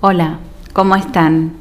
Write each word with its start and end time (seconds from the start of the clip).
Hola, 0.00 0.38
¿cómo 0.74 0.94
están? 0.94 1.54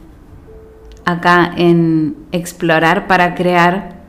Acá 1.06 1.52
en 1.58 2.16
Explorar 2.32 3.08
para 3.08 3.34
Crear, 3.34 4.04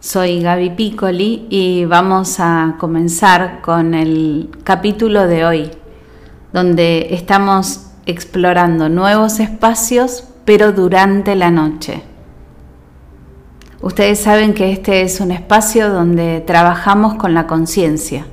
soy 0.00 0.40
Gaby 0.40 0.70
Piccoli 0.70 1.46
y 1.50 1.84
vamos 1.84 2.40
a 2.40 2.76
comenzar 2.78 3.60
con 3.60 3.92
el 3.92 4.48
capítulo 4.64 5.26
de 5.26 5.44
hoy, 5.44 5.70
donde 6.54 7.08
estamos 7.10 7.90
explorando 8.06 8.88
nuevos 8.88 9.38
espacios, 9.38 10.24
pero 10.46 10.72
durante 10.72 11.34
la 11.36 11.50
noche. 11.50 12.02
Ustedes 13.82 14.18
saben 14.18 14.54
que 14.54 14.72
este 14.72 15.02
es 15.02 15.20
un 15.20 15.30
espacio 15.30 15.90
donde 15.90 16.40
trabajamos 16.40 17.16
con 17.16 17.34
la 17.34 17.46
conciencia 17.46 18.24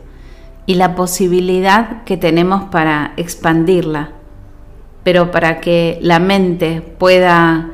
y 0.65 0.75
la 0.75 0.95
posibilidad 0.95 2.05
que 2.05 2.15
tenemos 2.15 2.69
para 2.69 3.11
expandirla 3.17 4.11
pero 5.07 5.31
para 5.31 5.61
que 5.61 5.99
la 6.01 6.19
mente 6.19 6.81
pueda 6.81 7.69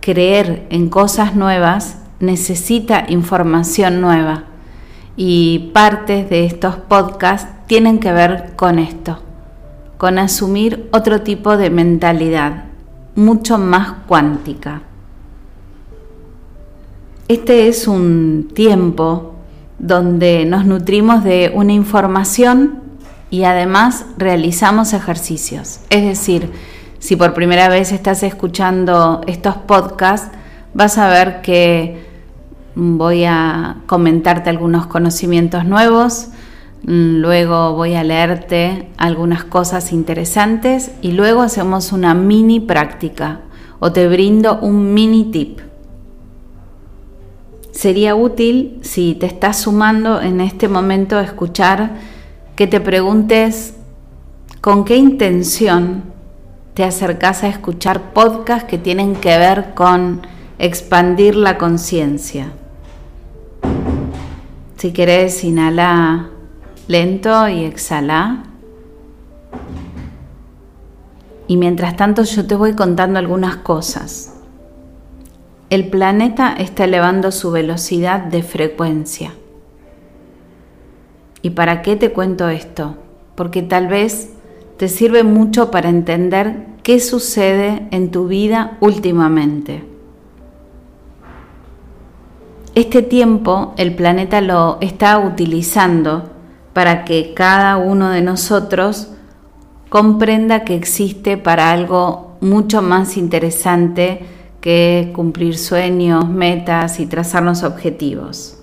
creer 0.00 0.66
en 0.70 0.88
cosas 0.88 1.36
nuevas, 1.36 1.98
necesita 2.18 3.04
información 3.08 4.00
nueva. 4.00 4.46
Y 5.16 5.70
partes 5.72 6.28
de 6.28 6.46
estos 6.46 6.74
podcasts 6.74 7.46
tienen 7.68 8.00
que 8.00 8.10
ver 8.10 8.54
con 8.56 8.80
esto, 8.80 9.20
con 9.96 10.18
asumir 10.18 10.88
otro 10.90 11.20
tipo 11.20 11.56
de 11.56 11.70
mentalidad, 11.70 12.64
mucho 13.14 13.56
más 13.56 13.92
cuántica. 14.08 14.82
Este 17.28 17.68
es 17.68 17.86
un 17.86 18.50
tiempo 18.52 19.36
donde 19.78 20.44
nos 20.46 20.66
nutrimos 20.66 21.22
de 21.22 21.52
una 21.54 21.74
información 21.74 22.79
y 23.30 23.44
además 23.44 24.04
realizamos 24.18 24.92
ejercicios. 24.92 25.80
Es 25.88 26.04
decir, 26.04 26.50
si 26.98 27.16
por 27.16 27.32
primera 27.32 27.68
vez 27.68 27.92
estás 27.92 28.22
escuchando 28.22 29.22
estos 29.26 29.56
podcasts, 29.56 30.36
vas 30.74 30.98
a 30.98 31.08
ver 31.08 31.40
que 31.40 32.04
voy 32.74 33.24
a 33.24 33.78
comentarte 33.86 34.50
algunos 34.50 34.86
conocimientos 34.86 35.64
nuevos, 35.64 36.28
luego 36.82 37.74
voy 37.74 37.94
a 37.94 38.04
leerte 38.04 38.88
algunas 38.96 39.44
cosas 39.44 39.92
interesantes 39.92 40.92
y 41.02 41.12
luego 41.12 41.42
hacemos 41.42 41.92
una 41.92 42.14
mini 42.14 42.60
práctica 42.60 43.40
o 43.80 43.92
te 43.92 44.08
brindo 44.08 44.58
un 44.60 44.92
mini 44.92 45.24
tip. 45.30 45.60
Sería 47.72 48.14
útil 48.14 48.78
si 48.82 49.14
te 49.14 49.26
estás 49.26 49.58
sumando 49.60 50.20
en 50.20 50.40
este 50.40 50.68
momento 50.68 51.16
a 51.16 51.22
escuchar 51.22 51.92
que 52.60 52.66
te 52.66 52.78
preguntes 52.78 53.72
con 54.60 54.84
qué 54.84 54.98
intención 54.98 56.02
te 56.74 56.84
acercas 56.84 57.42
a 57.42 57.48
escuchar 57.48 58.12
podcasts 58.12 58.68
que 58.68 58.76
tienen 58.76 59.16
que 59.16 59.38
ver 59.38 59.72
con 59.72 60.20
expandir 60.58 61.36
la 61.36 61.56
conciencia. 61.56 62.52
Si 64.76 64.92
querés, 64.92 65.42
inhala 65.42 66.28
lento 66.86 67.48
y 67.48 67.64
exhala. 67.64 68.42
Y 71.46 71.56
mientras 71.56 71.96
tanto 71.96 72.24
yo 72.24 72.46
te 72.46 72.56
voy 72.56 72.74
contando 72.74 73.18
algunas 73.18 73.56
cosas. 73.56 74.34
El 75.70 75.88
planeta 75.88 76.52
está 76.58 76.84
elevando 76.84 77.32
su 77.32 77.52
velocidad 77.52 78.20
de 78.20 78.42
frecuencia. 78.42 79.32
¿Y 81.42 81.50
para 81.50 81.82
qué 81.82 81.96
te 81.96 82.12
cuento 82.12 82.48
esto? 82.48 82.96
Porque 83.34 83.62
tal 83.62 83.88
vez 83.88 84.30
te 84.76 84.88
sirve 84.88 85.24
mucho 85.24 85.70
para 85.70 85.88
entender 85.88 86.66
qué 86.82 87.00
sucede 87.00 87.86
en 87.90 88.10
tu 88.10 88.28
vida 88.28 88.76
últimamente. 88.80 89.84
Este 92.74 93.02
tiempo 93.02 93.74
el 93.78 93.94
planeta 93.94 94.40
lo 94.40 94.78
está 94.80 95.18
utilizando 95.18 96.30
para 96.72 97.04
que 97.04 97.34
cada 97.34 97.76
uno 97.78 98.10
de 98.10 98.22
nosotros 98.22 99.08
comprenda 99.88 100.64
que 100.64 100.76
existe 100.76 101.36
para 101.36 101.72
algo 101.72 102.36
mucho 102.40 102.80
más 102.80 103.16
interesante 103.16 104.24
que 104.60 105.10
cumplir 105.14 105.58
sueños, 105.58 106.28
metas 106.28 107.00
y 107.00 107.06
trazarnos 107.06 107.64
objetivos 107.64 108.59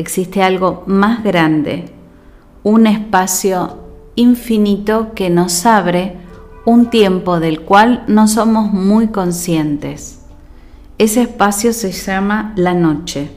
existe 0.00 0.42
algo 0.42 0.82
más 0.86 1.22
grande, 1.22 1.92
un 2.62 2.86
espacio 2.86 3.78
infinito 4.14 5.12
que 5.14 5.30
nos 5.30 5.64
abre 5.66 6.16
un 6.64 6.90
tiempo 6.90 7.40
del 7.40 7.62
cual 7.62 8.04
no 8.06 8.28
somos 8.28 8.72
muy 8.72 9.08
conscientes. 9.08 10.20
Ese 10.98 11.22
espacio 11.22 11.72
se 11.72 11.92
llama 11.92 12.52
la 12.56 12.74
noche, 12.74 13.30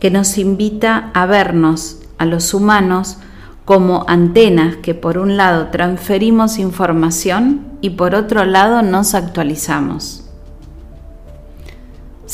que 0.00 0.10
nos 0.10 0.38
invita 0.38 1.10
a 1.12 1.26
vernos 1.26 1.98
a 2.18 2.24
los 2.24 2.54
humanos 2.54 3.18
como 3.64 4.04
antenas 4.08 4.76
que 4.76 4.94
por 4.94 5.18
un 5.18 5.36
lado 5.36 5.68
transferimos 5.68 6.58
información 6.58 7.62
y 7.80 7.90
por 7.90 8.14
otro 8.14 8.44
lado 8.44 8.82
nos 8.82 9.14
actualizamos. 9.14 10.23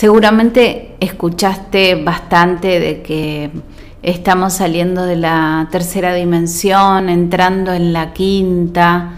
Seguramente 0.00 0.96
escuchaste 1.00 1.94
bastante 2.02 2.80
de 2.80 3.02
que 3.02 3.50
estamos 4.02 4.54
saliendo 4.54 5.04
de 5.04 5.16
la 5.16 5.68
tercera 5.70 6.14
dimensión, 6.14 7.10
entrando 7.10 7.74
en 7.74 7.92
la 7.92 8.14
quinta, 8.14 9.10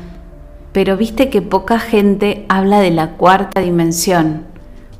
pero 0.72 0.96
viste 0.96 1.30
que 1.30 1.40
poca 1.40 1.78
gente 1.78 2.46
habla 2.48 2.80
de 2.80 2.90
la 2.90 3.10
cuarta 3.10 3.60
dimensión. 3.60 4.42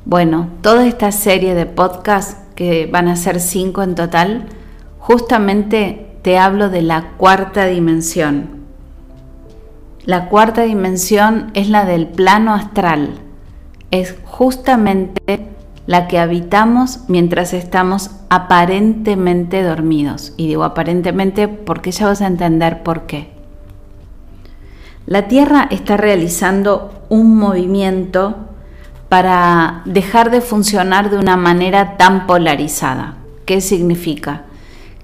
Bueno, 0.05 0.47
toda 0.61 0.87
esta 0.87 1.11
serie 1.11 1.53
de 1.53 1.65
podcasts, 1.65 2.37
que 2.55 2.85
van 2.85 3.09
a 3.09 3.17
ser 3.17 3.41
cinco 3.41 3.83
en 3.83 3.95
total, 3.95 4.45
justamente 4.99 6.15
te 6.21 6.37
hablo 6.37 6.69
de 6.69 6.81
la 6.81 7.09
cuarta 7.17 7.65
dimensión. 7.65 8.61
La 10.05 10.29
cuarta 10.29 10.61
dimensión 10.61 11.51
es 11.53 11.67
la 11.67 11.83
del 11.83 12.07
plano 12.07 12.53
astral. 12.53 13.19
Es 13.91 14.15
justamente 14.23 15.52
la 15.85 16.07
que 16.07 16.19
habitamos 16.19 17.01
mientras 17.07 17.53
estamos 17.53 18.11
aparentemente 18.29 19.63
dormidos. 19.63 20.33
Y 20.37 20.47
digo 20.47 20.63
aparentemente 20.63 21.47
porque 21.47 21.91
ya 21.91 22.07
vas 22.07 22.21
a 22.21 22.27
entender 22.27 22.83
por 22.83 23.01
qué. 23.03 23.31
La 25.05 25.27
Tierra 25.27 25.67
está 25.69 25.97
realizando 25.97 27.05
un 27.09 27.35
movimiento 27.37 28.37
para 29.09 29.81
dejar 29.85 30.31
de 30.31 30.41
funcionar 30.41 31.09
de 31.09 31.17
una 31.17 31.35
manera 31.35 31.97
tan 31.97 32.25
polarizada. 32.25 33.17
¿Qué 33.45 33.59
significa? 33.59 34.43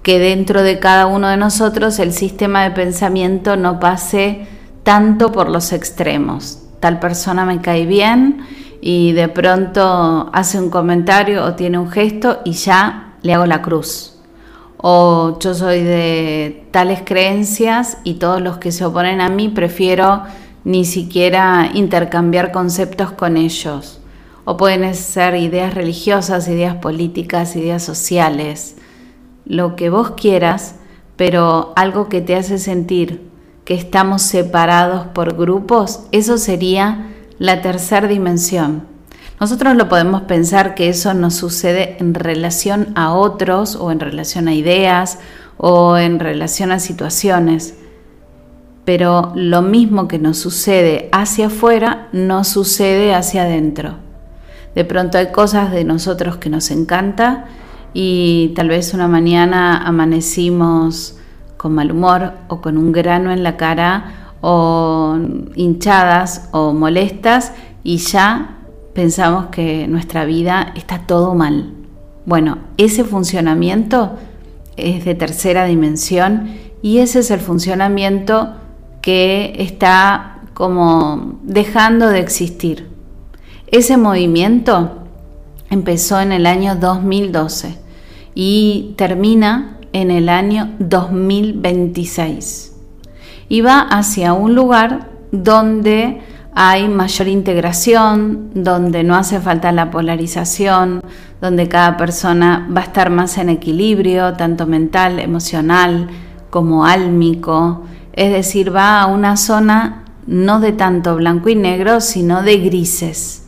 Que 0.01 0.17
dentro 0.17 0.63
de 0.63 0.79
cada 0.79 1.05
uno 1.05 1.27
de 1.27 1.35
nosotros 1.35 1.99
el 1.99 2.13
sistema 2.13 2.63
de 2.63 2.71
pensamiento 2.71 3.57
no 3.57 3.79
pase 3.81 4.47
tanto 4.83 5.33
por 5.33 5.49
los 5.49 5.73
extremos. 5.73 6.63
Tal 6.79 6.99
persona 6.99 7.45
me 7.45 7.59
cae 7.59 7.85
bien 7.85 8.45
y 8.81 9.11
de 9.13 9.27
pronto 9.27 10.29
hace 10.33 10.59
un 10.59 10.69
comentario 10.69 11.43
o 11.43 11.53
tiene 11.55 11.77
un 11.77 11.89
gesto 11.89 12.39
y 12.45 12.53
ya 12.53 13.13
le 13.21 13.33
hago 13.33 13.45
la 13.45 13.61
cruz. 13.61 14.15
O 14.77 15.37
yo 15.39 15.53
soy 15.53 15.83
de 15.83 16.67
tales 16.71 17.01
creencias 17.03 17.97
y 18.03 18.15
todos 18.15 18.41
los 18.41 18.57
que 18.57 18.71
se 18.71 18.85
oponen 18.85 19.19
a 19.19 19.29
mí 19.29 19.49
prefiero 19.49 20.23
ni 20.63 20.85
siquiera 20.85 21.69
intercambiar 21.73 22.51
conceptos 22.51 23.11
con 23.11 23.35
ellos. 23.35 23.99
O 24.45 24.55
pueden 24.55 24.95
ser 24.95 25.35
ideas 25.35 25.73
religiosas, 25.73 26.47
ideas 26.47 26.75
políticas, 26.75 27.55
ideas 27.55 27.83
sociales, 27.83 28.77
lo 29.45 29.75
que 29.75 29.89
vos 29.89 30.11
quieras, 30.11 30.75
pero 31.17 31.73
algo 31.75 32.07
que 32.07 32.21
te 32.21 32.35
hace 32.35 32.57
sentir 32.57 33.29
que 33.65 33.73
estamos 33.73 34.21
separados 34.21 35.07
por 35.07 35.35
grupos, 35.35 36.01
eso 36.11 36.37
sería 36.37 37.08
la 37.39 37.61
tercera 37.61 38.07
dimensión. 38.07 38.83
Nosotros 39.39 39.75
lo 39.75 39.87
podemos 39.87 40.23
pensar 40.23 40.75
que 40.75 40.89
eso 40.89 41.13
nos 41.13 41.33
sucede 41.33 41.95
en 41.99 42.13
relación 42.13 42.91
a 42.95 43.13
otros 43.13 43.77
o 43.77 43.89
en 43.91 44.01
relación 44.01 44.49
a 44.49 44.53
ideas 44.53 45.19
o 45.57 45.97
en 45.97 46.19
relación 46.19 46.71
a 46.73 46.79
situaciones, 46.79 47.75
pero 48.83 49.31
lo 49.35 49.61
mismo 49.61 50.09
que 50.09 50.19
nos 50.19 50.37
sucede 50.37 51.09
hacia 51.13 51.47
afuera 51.47 52.09
nos 52.11 52.49
sucede 52.49 53.15
hacia 53.15 53.43
adentro. 53.43 53.95
De 54.75 54.83
pronto 54.83 55.17
hay 55.17 55.31
cosas 55.31 55.71
de 55.71 55.85
nosotros 55.85 56.37
que 56.37 56.49
nos 56.49 56.69
encanta 56.69 57.45
y 57.93 58.51
tal 58.55 58.67
vez 58.67 58.93
una 58.93 59.07
mañana 59.07 59.85
amanecimos 59.85 61.17
con 61.55 61.73
mal 61.73 61.91
humor 61.91 62.33
o 62.49 62.61
con 62.61 62.77
un 62.77 62.91
grano 62.91 63.31
en 63.31 63.43
la 63.43 63.57
cara 63.57 64.18
o 64.41 65.17
hinchadas 65.55 66.49
o 66.51 66.73
molestas 66.73 67.53
y 67.83 67.97
ya 67.97 68.57
pensamos 68.93 69.47
que 69.47 69.87
nuestra 69.87 70.25
vida 70.25 70.73
está 70.75 71.05
todo 71.05 71.35
mal. 71.35 71.73
Bueno, 72.25 72.59
ese 72.77 73.03
funcionamiento 73.03 74.13
es 74.77 75.05
de 75.05 75.15
tercera 75.15 75.65
dimensión 75.65 76.55
y 76.81 76.99
ese 76.99 77.19
es 77.19 77.31
el 77.31 77.39
funcionamiento 77.39 78.53
que 79.01 79.55
está 79.59 80.41
como 80.53 81.39
dejando 81.43 82.09
de 82.09 82.19
existir. 82.19 82.89
Ese 83.67 83.97
movimiento 83.97 85.03
empezó 85.69 86.19
en 86.19 86.31
el 86.31 86.45
año 86.45 86.75
2012 86.75 87.77
y 88.35 88.93
termina 88.97 89.77
en 89.93 90.11
el 90.11 90.29
año 90.29 90.75
2026 90.79 92.78
y 93.49 93.61
va 93.61 93.81
hacia 93.81 94.33
un 94.33 94.55
lugar 94.55 95.09
donde 95.31 96.21
hay 96.53 96.87
mayor 96.87 97.27
integración, 97.27 98.51
donde 98.53 99.03
no 99.03 99.15
hace 99.15 99.39
falta 99.39 99.71
la 99.71 99.91
polarización, 99.91 101.01
donde 101.41 101.67
cada 101.67 101.97
persona 101.97 102.67
va 102.75 102.81
a 102.81 102.85
estar 102.85 103.09
más 103.09 103.37
en 103.37 103.49
equilibrio, 103.49 104.33
tanto 104.33 104.65
mental, 104.67 105.19
emocional 105.19 106.07
como 106.49 106.85
álmico, 106.85 107.83
es 108.13 108.31
decir, 108.31 108.75
va 108.75 109.01
a 109.01 109.07
una 109.07 109.37
zona 109.37 110.03
no 110.27 110.59
de 110.59 110.73
tanto 110.73 111.15
blanco 111.15 111.49
y 111.49 111.55
negro, 111.55 112.01
sino 112.01 112.43
de 112.43 112.57
grises. 112.57 113.43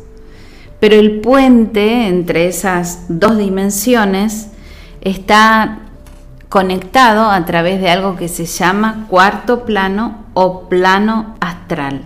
Pero 0.79 0.95
el 0.95 1.21
puente 1.21 2.07
entre 2.07 2.47
esas 2.47 3.05
dos 3.07 3.37
dimensiones 3.37 4.49
está 5.01 5.90
conectado 6.51 7.31
a 7.31 7.45
través 7.45 7.79
de 7.79 7.89
algo 7.89 8.17
que 8.17 8.27
se 8.27 8.45
llama 8.45 9.05
cuarto 9.07 9.63
plano 9.63 10.25
o 10.33 10.67
plano 10.67 11.35
astral. 11.39 12.01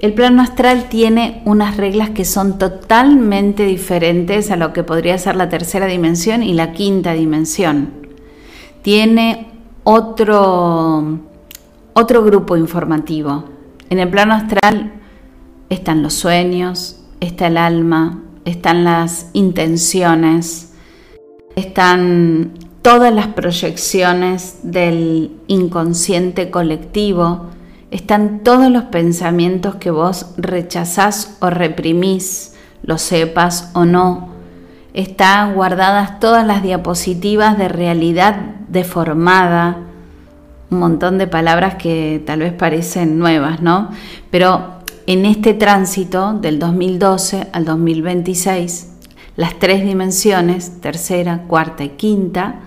El 0.00 0.14
plano 0.14 0.40
astral 0.40 0.88
tiene 0.88 1.42
unas 1.44 1.76
reglas 1.76 2.08
que 2.08 2.24
son 2.24 2.56
totalmente 2.56 3.66
diferentes 3.66 4.50
a 4.50 4.56
lo 4.56 4.72
que 4.72 4.84
podría 4.84 5.18
ser 5.18 5.36
la 5.36 5.50
tercera 5.50 5.84
dimensión 5.84 6.42
y 6.42 6.54
la 6.54 6.72
quinta 6.72 7.12
dimensión. 7.12 7.90
Tiene 8.80 9.48
otro, 9.84 11.18
otro 11.92 12.24
grupo 12.24 12.56
informativo. 12.56 13.44
En 13.90 13.98
el 13.98 14.08
plano 14.08 14.32
astral 14.32 14.94
están 15.68 16.02
los 16.02 16.14
sueños, 16.14 17.02
está 17.20 17.48
el 17.48 17.58
alma, 17.58 18.22
están 18.46 18.84
las 18.84 19.28
intenciones, 19.34 20.72
están 21.54 22.65
todas 22.86 23.12
las 23.12 23.26
proyecciones 23.26 24.60
del 24.62 25.32
inconsciente 25.48 26.52
colectivo, 26.52 27.46
están 27.90 28.44
todos 28.44 28.70
los 28.70 28.84
pensamientos 28.84 29.74
que 29.74 29.90
vos 29.90 30.34
rechazás 30.36 31.36
o 31.40 31.50
reprimís, 31.50 32.54
lo 32.84 32.96
sepas 32.96 33.72
o 33.74 33.84
no. 33.84 34.28
Están 34.94 35.54
guardadas 35.54 36.20
todas 36.20 36.46
las 36.46 36.62
diapositivas 36.62 37.58
de 37.58 37.66
realidad 37.66 38.36
deformada, 38.68 39.78
un 40.70 40.78
montón 40.78 41.18
de 41.18 41.26
palabras 41.26 41.74
que 41.74 42.22
tal 42.24 42.38
vez 42.38 42.52
parecen 42.52 43.18
nuevas, 43.18 43.62
¿no? 43.62 43.90
Pero 44.30 44.76
en 45.08 45.26
este 45.26 45.54
tránsito 45.54 46.34
del 46.34 46.60
2012 46.60 47.48
al 47.52 47.64
2026, 47.64 48.92
las 49.36 49.58
tres 49.58 49.84
dimensiones, 49.84 50.80
tercera, 50.80 51.42
cuarta 51.46 51.84
y 51.84 51.90
quinta, 51.90 52.60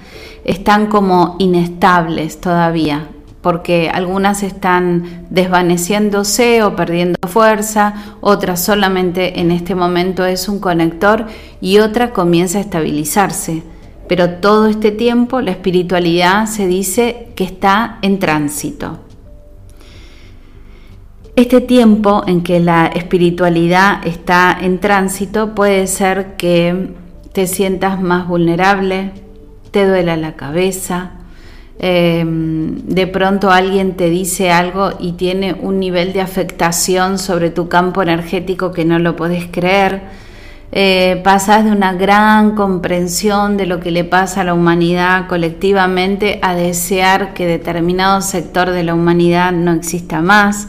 están 0.44 0.88
como 0.88 1.36
inestables 1.40 2.40
todavía, 2.40 3.08
porque 3.42 3.90
algunas 3.90 4.44
están 4.44 5.28
desvaneciéndose 5.30 6.64
o 6.64 6.76
perdiendo 6.76 7.18
fuerza, 7.28 8.16
otras 8.22 8.64
solamente 8.64 9.40
en 9.40 9.52
este 9.52 9.76
momento 9.76 10.26
es 10.26 10.48
un 10.48 10.60
conector 10.60 11.26
y 11.60 11.80
otra 11.80 12.12
comienza 12.12 12.60
a 12.60 12.62
estabilizarse. 12.62 13.64
Pero 14.08 14.30
todo 14.36 14.68
este 14.68 14.92
tiempo 14.92 15.42
la 15.42 15.52
espiritualidad 15.52 16.48
se 16.48 16.68
dice 16.68 17.28
que 17.36 17.44
está 17.44 18.00
en 18.02 18.20
tránsito. 18.20 19.09
Este 21.40 21.62
tiempo 21.62 22.26
en 22.28 22.44
que 22.44 22.60
la 22.60 22.88
espiritualidad 22.88 24.06
está 24.06 24.58
en 24.62 24.78
tránsito 24.78 25.56
puede 25.56 25.88
ser 25.88 26.36
que 26.36 26.90
te 27.32 27.48
sientas 27.48 28.02
más 28.02 28.28
vulnerable, 28.28 29.12
te 29.72 29.88
duela 29.88 30.18
la 30.18 30.34
cabeza, 30.34 31.12
em, 31.80 32.76
de 32.80 33.08
pronto 33.08 33.52
alguien 33.52 33.96
te 33.96 34.10
dice 34.10 34.52
algo 34.52 34.92
y 35.00 35.14
tiene 35.14 35.54
un 35.54 35.80
nivel 35.80 36.12
de 36.12 36.20
afectación 36.20 37.18
sobre 37.18 37.52
tu 37.52 37.70
campo 37.70 38.02
energético 38.02 38.74
que 38.74 38.84
no 38.84 39.00
lo 39.00 39.16
podés 39.16 39.48
creer. 39.50 40.02
Eh, 40.74 41.22
pasas 41.24 41.64
de 41.64 41.72
una 41.72 41.94
gran 41.94 42.54
comprensión 42.54 43.56
de 43.56 43.66
lo 43.66 43.80
que 43.80 43.92
le 43.92 44.04
pasa 44.04 44.42
a 44.42 44.44
la 44.44 44.54
humanidad 44.54 45.28
colectivamente 45.28 46.40
a 46.42 46.54
desear 46.54 47.34
que 47.34 47.46
determinado 47.46 48.20
sector 48.20 48.72
de 48.72 48.84
la 48.84 48.94
humanidad 48.94 49.54
no 49.54 49.72
exista 49.72 50.22
más 50.22 50.68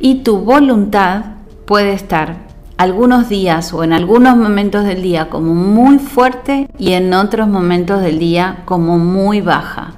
y 0.00 0.16
tu 0.16 0.38
voluntad 0.38 1.24
puede 1.66 1.92
estar 1.92 2.48
algunos 2.78 3.28
días 3.28 3.74
o 3.74 3.84
en 3.84 3.92
algunos 3.92 4.36
momentos 4.38 4.84
del 4.86 5.02
día 5.02 5.28
como 5.28 5.54
muy 5.54 5.98
fuerte 5.98 6.66
y 6.78 6.94
en 6.94 7.12
otros 7.12 7.46
momentos 7.46 8.00
del 8.00 8.18
día 8.18 8.62
como 8.64 8.98
muy 8.98 9.42
baja. 9.42 9.92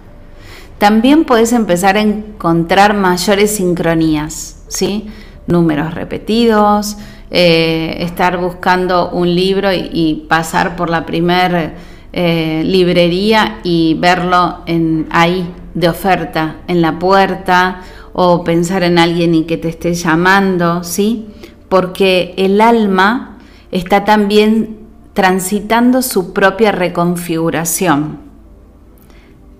También 0.78 1.24
puedes 1.24 1.52
empezar 1.52 1.96
a 1.96 2.00
encontrar 2.00 2.94
mayores 2.94 3.52
sincronías, 3.52 4.64
¿sí? 4.66 5.06
números 5.46 5.94
repetidos, 5.94 6.96
eh, 7.30 7.98
estar 8.00 8.36
buscando 8.38 9.10
un 9.10 9.32
libro 9.32 9.72
y, 9.72 10.26
pasar 10.28 10.74
por 10.74 10.90
la 10.90 11.06
primera 11.06 11.74
eh, 12.12 12.62
librería 12.66 13.60
y 13.62 13.94
verlo 13.94 14.58
en, 14.66 15.06
ahí 15.10 15.48
de 15.74 15.88
oferta, 15.88 16.56
en 16.66 16.82
la 16.82 16.98
puerta 16.98 17.80
o 18.12 18.44
pensar 18.44 18.82
en 18.82 18.98
alguien 18.98 19.34
y 19.34 19.44
que 19.44 19.56
te 19.56 19.68
esté 19.68 19.94
llamando, 19.94 20.84
¿sí? 20.84 21.26
Porque 21.68 22.34
el 22.36 22.60
alma 22.60 23.38
está 23.70 24.04
también 24.04 24.78
transitando 25.14 26.02
su 26.02 26.32
propia 26.32 26.72
reconfiguración. 26.72 28.18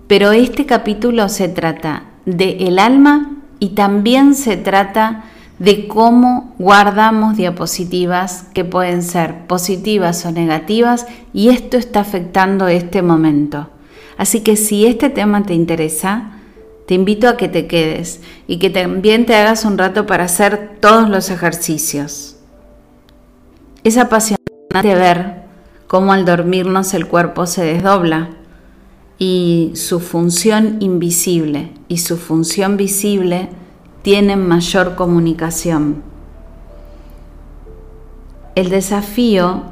Pero 0.07 0.31
este 0.31 0.65
capítulo 0.65 1.29
se 1.29 1.49
trata 1.49 2.03
de 2.25 2.67
el 2.67 2.79
alma 2.79 3.37
y 3.59 3.69
también 3.69 4.35
se 4.35 4.57
trata 4.57 5.25
de 5.59 5.87
cómo 5.87 6.53
guardamos 6.59 7.37
diapositivas 7.37 8.45
que 8.53 8.65
pueden 8.65 9.01
ser 9.01 9.47
positivas 9.47 10.25
o 10.25 10.31
negativas 10.31 11.05
y 11.33 11.49
esto 11.49 11.77
está 11.77 12.01
afectando 12.01 12.67
este 12.67 13.01
momento. 13.01 13.69
Así 14.17 14.41
que 14.41 14.55
si 14.57 14.85
este 14.85 15.09
tema 15.09 15.43
te 15.43 15.53
interesa, 15.53 16.31
te 16.85 16.95
invito 16.95 17.29
a 17.29 17.37
que 17.37 17.47
te 17.47 17.67
quedes 17.67 18.21
y 18.47 18.59
que 18.59 18.69
también 18.69 19.25
te 19.25 19.35
hagas 19.35 19.65
un 19.65 19.77
rato 19.77 20.05
para 20.05 20.25
hacer 20.25 20.77
todos 20.79 21.09
los 21.09 21.29
ejercicios. 21.29 22.35
Es 23.83 23.97
apasionante 23.97 24.95
ver 24.95 25.43
cómo 25.87 26.13
al 26.13 26.25
dormirnos 26.25 26.93
el 26.93 27.07
cuerpo 27.07 27.45
se 27.45 27.63
desdobla 27.63 28.31
y 29.17 29.71
su 29.75 29.99
función 29.99 30.77
invisible 30.79 31.71
y 31.87 31.99
su 31.99 32.17
función 32.17 32.77
visible 32.77 33.49
tienen 34.01 34.45
mayor 34.45 34.95
comunicación. 34.95 36.03
El 38.55 38.69
desafío 38.69 39.63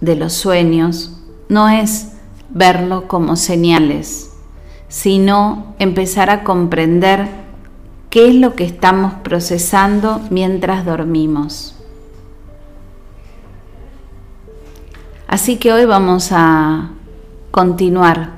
de 0.00 0.16
los 0.16 0.32
sueños 0.32 1.12
no 1.48 1.68
es 1.68 2.12
verlo 2.50 3.08
como 3.08 3.36
señales, 3.36 4.33
sino 4.94 5.74
empezar 5.80 6.30
a 6.30 6.44
comprender 6.44 7.26
qué 8.10 8.28
es 8.28 8.34
lo 8.36 8.54
que 8.54 8.62
estamos 8.62 9.12
procesando 9.24 10.20
mientras 10.30 10.86
dormimos. 10.86 11.74
Así 15.26 15.56
que 15.56 15.72
hoy 15.72 15.84
vamos 15.84 16.28
a 16.30 16.90
continuar 17.50 18.34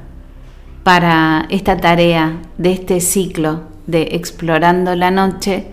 para 0.82 1.44
esta 1.50 1.76
tarea 1.76 2.40
de 2.56 2.72
este 2.72 3.00
ciclo 3.02 3.64
de 3.86 4.08
Explorando 4.12 4.94
la 4.94 5.10
Noche, 5.10 5.66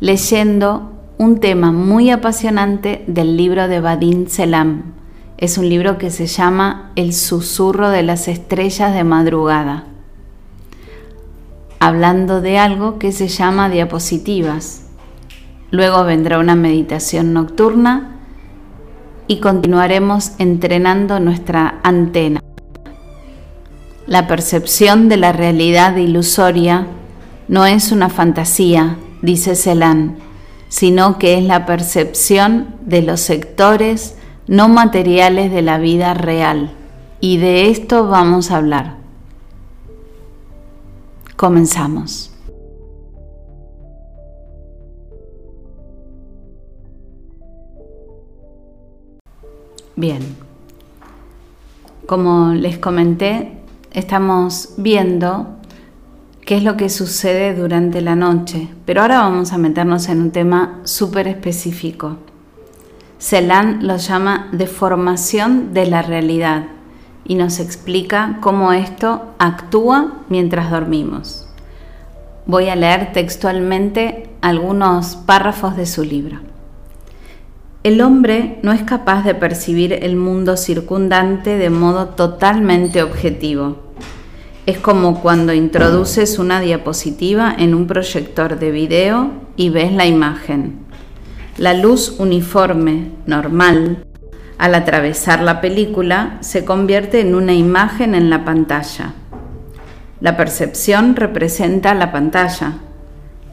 leyendo 0.00 0.90
un 1.18 1.38
tema 1.38 1.70
muy 1.70 2.08
apasionante 2.08 3.04
del 3.08 3.36
libro 3.36 3.68
de 3.68 3.80
Badin 3.80 4.30
Selam. 4.30 4.94
Es 5.36 5.58
un 5.58 5.68
libro 5.68 5.98
que 5.98 6.08
se 6.10 6.26
llama 6.26 6.92
El 6.96 7.12
susurro 7.12 7.90
de 7.90 8.02
las 8.02 8.26
estrellas 8.26 8.94
de 8.94 9.04
madrugada 9.04 9.88
hablando 11.80 12.40
de 12.40 12.58
algo 12.58 12.98
que 12.98 13.12
se 13.12 13.28
llama 13.28 13.68
diapositivas. 13.68 14.86
Luego 15.70 16.04
vendrá 16.04 16.38
una 16.38 16.54
meditación 16.54 17.32
nocturna 17.32 18.16
y 19.26 19.40
continuaremos 19.40 20.32
entrenando 20.38 21.20
nuestra 21.20 21.80
antena. 21.82 22.40
La 24.06 24.26
percepción 24.26 25.08
de 25.08 25.16
la 25.16 25.32
realidad 25.32 25.96
ilusoria 25.96 26.86
no 27.48 27.66
es 27.66 27.90
una 27.90 28.10
fantasía, 28.10 28.96
dice 29.22 29.56
Celan, 29.56 30.18
sino 30.68 31.18
que 31.18 31.38
es 31.38 31.44
la 31.44 31.66
percepción 31.66 32.74
de 32.82 33.02
los 33.02 33.20
sectores 33.20 34.16
no 34.46 34.68
materiales 34.68 35.50
de 35.50 35.62
la 35.62 35.78
vida 35.78 36.14
real. 36.14 36.70
Y 37.20 37.38
de 37.38 37.70
esto 37.70 38.06
vamos 38.08 38.50
a 38.50 38.56
hablar. 38.56 39.03
Comenzamos. 41.36 42.30
Bien, 49.96 50.22
como 52.06 52.52
les 52.52 52.78
comenté, 52.78 53.58
estamos 53.92 54.74
viendo 54.76 55.56
qué 56.44 56.56
es 56.56 56.62
lo 56.64 56.76
que 56.76 56.88
sucede 56.88 57.54
durante 57.54 58.00
la 58.00 58.16
noche, 58.16 58.68
pero 58.84 59.02
ahora 59.02 59.20
vamos 59.20 59.52
a 59.52 59.58
meternos 59.58 60.08
en 60.08 60.20
un 60.20 60.30
tema 60.30 60.80
súper 60.84 61.28
específico. 61.28 62.16
Celan 63.18 63.86
lo 63.86 63.96
llama 63.96 64.48
deformación 64.52 65.72
de 65.72 65.86
la 65.86 66.02
realidad 66.02 66.66
y 67.24 67.34
nos 67.34 67.60
explica 67.60 68.38
cómo 68.40 68.72
esto 68.72 69.34
actúa 69.38 70.22
mientras 70.28 70.70
dormimos. 70.70 71.46
Voy 72.46 72.68
a 72.68 72.76
leer 72.76 73.12
textualmente 73.12 74.28
algunos 74.42 75.16
párrafos 75.16 75.76
de 75.76 75.86
su 75.86 76.04
libro. 76.04 76.40
El 77.82 78.00
hombre 78.00 78.58
no 78.62 78.72
es 78.72 78.82
capaz 78.82 79.24
de 79.24 79.34
percibir 79.34 79.92
el 79.92 80.16
mundo 80.16 80.56
circundante 80.56 81.56
de 81.56 81.70
modo 81.70 82.08
totalmente 82.08 83.02
objetivo. 83.02 83.76
Es 84.66 84.78
como 84.78 85.20
cuando 85.20 85.52
introduces 85.52 86.38
una 86.38 86.60
diapositiva 86.60 87.54
en 87.58 87.74
un 87.74 87.86
proyector 87.86 88.58
de 88.58 88.70
video 88.70 89.30
y 89.56 89.68
ves 89.68 89.92
la 89.92 90.06
imagen. 90.06 90.78
La 91.58 91.74
luz 91.74 92.16
uniforme, 92.18 93.10
normal, 93.26 94.04
al 94.58 94.74
atravesar 94.74 95.42
la 95.42 95.60
película, 95.60 96.38
se 96.40 96.64
convierte 96.64 97.20
en 97.20 97.34
una 97.34 97.54
imagen 97.54 98.14
en 98.14 98.30
la 98.30 98.44
pantalla. 98.44 99.14
La 100.20 100.36
percepción 100.36 101.16
representa 101.16 101.94
la 101.94 102.12
pantalla. 102.12 102.78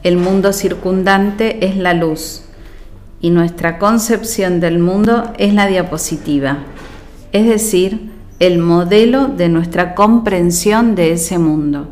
El 0.02 0.16
mundo 0.16 0.52
circundante 0.52 1.66
es 1.66 1.76
la 1.76 1.94
luz 1.94 2.44
y 3.20 3.30
nuestra 3.30 3.78
concepción 3.78 4.58
del 4.60 4.78
mundo 4.78 5.32
es 5.38 5.54
la 5.54 5.66
diapositiva, 5.66 6.58
es 7.32 7.46
decir, 7.46 8.10
el 8.40 8.58
modelo 8.58 9.28
de 9.28 9.48
nuestra 9.48 9.94
comprensión 9.94 10.96
de 10.96 11.12
ese 11.12 11.38
mundo. 11.38 11.88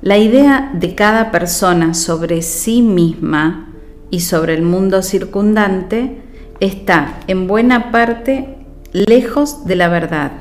La 0.00 0.16
idea 0.16 0.70
de 0.72 0.94
cada 0.94 1.30
persona 1.30 1.92
sobre 1.92 2.40
sí 2.40 2.82
misma 2.82 3.68
y 4.10 4.20
sobre 4.20 4.54
el 4.54 4.62
mundo 4.62 5.02
circundante 5.02 6.23
está 6.64 7.20
en 7.26 7.46
buena 7.46 7.90
parte 7.90 8.56
lejos 8.92 9.66
de 9.66 9.76
la 9.76 9.88
verdad. 9.88 10.32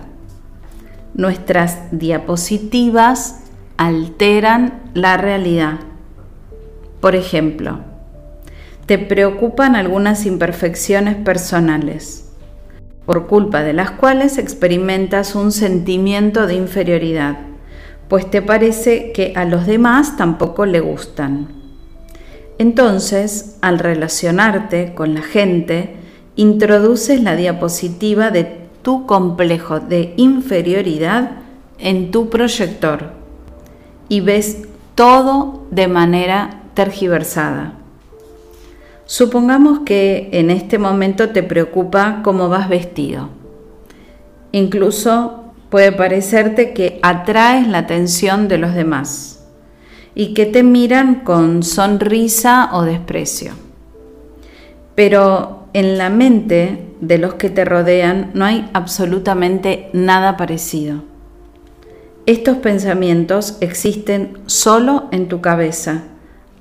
Nuestras 1.13 1.77
diapositivas 1.92 3.42
alteran 3.77 4.82
la 4.94 5.18
realidad. 5.18 5.80
Por 7.01 7.15
ejemplo, 7.15 7.80
te 8.86 8.98
preocupan 8.98 9.75
algunas 9.75 10.25
imperfecciones 10.25 11.15
personales, 11.15 12.32
por 13.06 13.27
culpa 13.27 13.63
de 13.63 13.74
las 13.74 13.92
cuales 13.92 14.38
experimentas 14.38 15.36
un 15.36 15.51
sentimiento 15.51 16.48
de 16.48 16.56
inferioridad, 16.56 17.38
pues 18.08 18.30
te 18.30 18.42
parece 18.42 19.12
que 19.12 19.34
a 19.36 19.46
los 19.46 19.65
demás 19.65 20.18
tampoco 20.18 20.65
le 20.65 20.80
gustan. 20.80 21.48
Entonces, 22.60 23.58
al 23.62 23.80
relacionarte 23.80 24.94
con 24.94 25.15
la 25.15 25.22
gente, 25.22 26.02
introduces 26.36 27.22
la 27.22 27.36
diapositiva 27.36 28.32
de 28.32 28.63
tu 28.82 29.06
complejo 29.06 29.80
de 29.80 30.13
inferioridad 30.18 31.32
en 31.80 32.12
tu 32.12 32.30
proyector 32.30 33.12
y 34.10 34.22
ves 34.22 34.68
todo 34.96 35.63
de 35.72 35.88
manera 35.88 36.62
tergiversada. 36.74 37.74
Supongamos 39.06 39.80
que 39.80 40.30
en 40.34 40.50
este 40.50 40.78
momento 40.78 41.30
te 41.30 41.44
preocupa 41.44 42.22
cómo 42.24 42.50
vas 42.50 42.70
vestido. 42.70 43.30
Incluso 44.52 45.44
puede 45.70 45.92
parecerte 45.92 46.74
que 46.74 47.00
atraes 47.02 47.68
la 47.68 47.80
atención 47.80 48.48
de 48.48 48.58
los 48.58 48.74
demás 48.74 49.44
y 50.16 50.34
que 50.34 50.46
te 50.46 50.63
miran 50.63 51.22
con 51.22 51.63
sonrisa 51.63 52.70
o 52.74 52.84
desprecio. 52.84 53.54
Pero 54.96 55.62
en 55.74 55.98
la 55.98 56.10
mente 56.10 56.86
de 57.01 57.18
los 57.18 57.34
que 57.34 57.50
te 57.50 57.65
rodean 57.65 58.32
no 58.34 58.46
hay 58.46 58.70
absolutamente 58.74 59.89
nada 59.92 60.38
parecido. 60.38 61.01
Estos 62.25 62.58
pensamientos 62.58 63.58
existen 63.60 64.38
solo 64.46 65.10
en 65.12 65.27
tu 65.27 65.42
cabeza, 65.42 66.03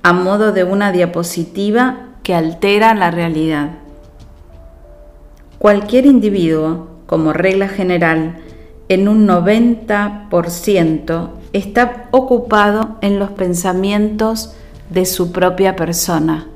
a 0.01 0.13
modo 0.13 0.51
de 0.51 0.63
una 0.63 0.91
diapositiva 0.91 2.09
que 2.23 2.33
altera 2.33 2.93
la 2.95 3.11
realidad. 3.11 3.69
Cualquier 5.59 6.05
individuo, 6.05 6.87
como 7.05 7.31
regla 7.31 7.69
general, 7.69 8.39
en 8.89 9.07
un 9.07 9.27
90% 9.27 11.29
está 11.53 12.07
ocupado 12.11 12.97
en 13.01 13.19
los 13.19 13.31
pensamientos 13.31 14.55
de 14.89 15.05
su 15.05 15.31
propia 15.31 15.75
persona 15.75 16.47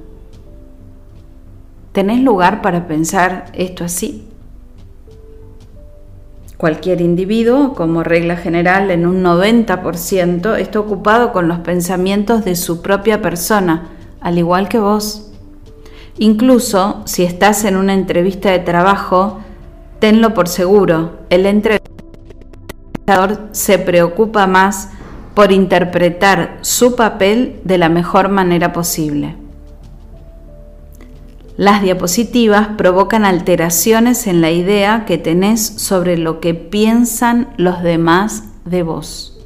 ¿Tenés 1.98 2.22
lugar 2.22 2.62
para 2.62 2.86
pensar 2.88 3.46
esto 3.54 3.84
así? 3.84 4.28
Cualquier 6.56 7.02
individuo, 7.02 7.74
como 7.74 8.04
regla 8.04 8.38
general, 8.38 8.92
en 8.92 9.08
un 9.08 9.24
90% 9.24 10.60
está 10.60 10.80
ocupado 10.80 11.34
con 11.34 11.48
los 11.48 11.58
pensamientos 11.62 12.46
de 12.46 12.56
su 12.56 12.84
propia 12.84 13.24
persona, 13.24 13.90
al 14.22 14.38
igual 14.38 14.70
que 14.70 14.78
vos. 14.78 15.32
Incluso 16.20 17.02
si 17.06 17.24
estás 17.24 17.66
en 17.66 17.76
una 17.76 17.96
entrevista 17.96 18.52
de 18.52 18.60
trabajo, 18.60 19.40
tenlo 19.98 20.36
por 20.36 20.50
seguro, 20.50 21.22
el 21.32 21.48
entrevistador 21.48 21.90
se 23.54 23.80
preocupa 23.80 24.46
más 24.46 24.92
por 25.34 25.52
interpretar 25.52 26.60
su 26.62 26.96
papel 26.96 27.60
de 27.64 27.80
la 27.80 27.90
mejor 27.90 28.30
manera 28.30 28.72
posible. 28.72 29.47
Las 31.58 31.82
diapositivas 31.82 32.68
provocan 32.78 33.26
alteraciones 33.26 34.28
en 34.28 34.42
la 34.42 34.52
idea 34.52 35.06
que 35.06 35.18
tenés 35.18 35.66
sobre 35.66 36.16
lo 36.16 36.40
que 36.40 36.54
piensan 36.54 37.50
los 37.58 37.82
demás 37.82 38.44
de 38.64 38.84
vos. 38.84 39.44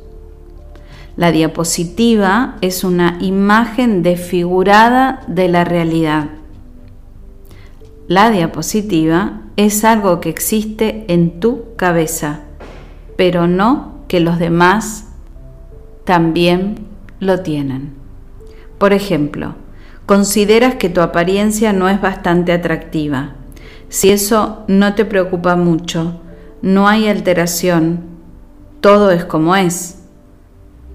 La 1.15 1.31
diapositiva 1.31 2.57
es 2.59 2.83
una 2.83 3.17
imagen 3.21 4.03
desfigurada 4.03 5.21
de 5.27 5.47
la 5.47 5.63
realidad. 5.63 6.29
La 8.09 8.29
diapositiva 8.29 9.43
es 9.55 9.85
algo 9.85 10.19
que 10.19 10.29
existe 10.29 11.05
en 11.07 11.39
tu 11.39 11.75
cabeza, 11.77 12.41
pero 13.15 13.47
no 13.47 13.99
que 14.09 14.19
los 14.19 14.37
demás 14.37 15.05
también 16.03 16.87
lo 17.21 17.39
tienen. 17.39 17.93
Por 18.77 18.91
ejemplo, 18.91 19.55
consideras 20.11 20.75
que 20.75 20.89
tu 20.89 20.99
apariencia 20.99 21.71
no 21.71 21.87
es 21.87 22.01
bastante 22.01 22.51
atractiva. 22.51 23.35
Si 23.87 24.09
eso 24.09 24.65
no 24.67 24.93
te 24.93 25.05
preocupa 25.05 25.55
mucho, 25.55 26.19
no 26.61 26.89
hay 26.89 27.07
alteración, 27.07 28.01
todo 28.81 29.11
es 29.11 29.23
como 29.23 29.55
es. 29.55 29.99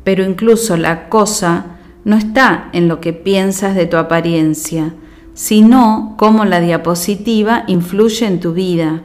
Pero 0.05 0.23
incluso 0.23 0.77
la 0.77 1.09
cosa 1.09 1.79
no 2.05 2.15
está 2.15 2.69
en 2.75 2.89
lo 2.89 3.01
que 3.01 3.15
piensas 3.15 3.75
de 3.75 3.87
tu 3.87 3.97
apariencia, 3.97 4.93
sino 5.33 6.15
cómo 6.19 6.45
la 6.45 6.61
diapositiva 6.61 7.65
influye 7.69 8.27
en 8.27 8.39
tu 8.39 8.53
vida. 8.53 9.01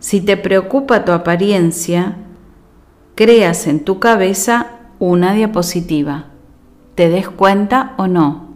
Si 0.00 0.20
te 0.20 0.36
preocupa 0.36 1.04
tu 1.04 1.12
apariencia, 1.12 2.16
creas 3.14 3.68
en 3.68 3.84
tu 3.84 4.00
cabeza 4.00 4.66
una 4.98 5.32
diapositiva, 5.32 6.24
te 6.96 7.08
des 7.08 7.28
cuenta 7.28 7.94
o 7.98 8.08
no 8.08 8.47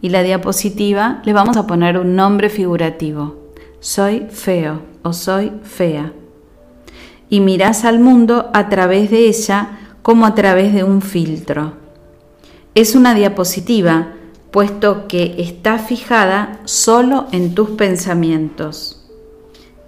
y 0.00 0.10
la 0.10 0.22
diapositiva 0.22 1.20
le 1.24 1.32
vamos 1.32 1.56
a 1.56 1.66
poner 1.66 1.98
un 1.98 2.14
nombre 2.14 2.48
figurativo. 2.48 3.36
Soy 3.80 4.26
feo 4.30 4.82
o 5.02 5.12
soy 5.12 5.52
fea. 5.62 6.12
Y 7.28 7.40
mirás 7.40 7.84
al 7.84 7.98
mundo 7.98 8.50
a 8.54 8.68
través 8.68 9.10
de 9.10 9.28
ella 9.28 9.78
como 10.02 10.24
a 10.24 10.34
través 10.34 10.72
de 10.72 10.84
un 10.84 11.02
filtro. 11.02 11.72
Es 12.74 12.94
una 12.94 13.14
diapositiva, 13.14 14.14
puesto 14.50 15.08
que 15.08 15.34
está 15.38 15.78
fijada 15.78 16.60
solo 16.64 17.26
en 17.32 17.54
tus 17.54 17.70
pensamientos. 17.70 19.04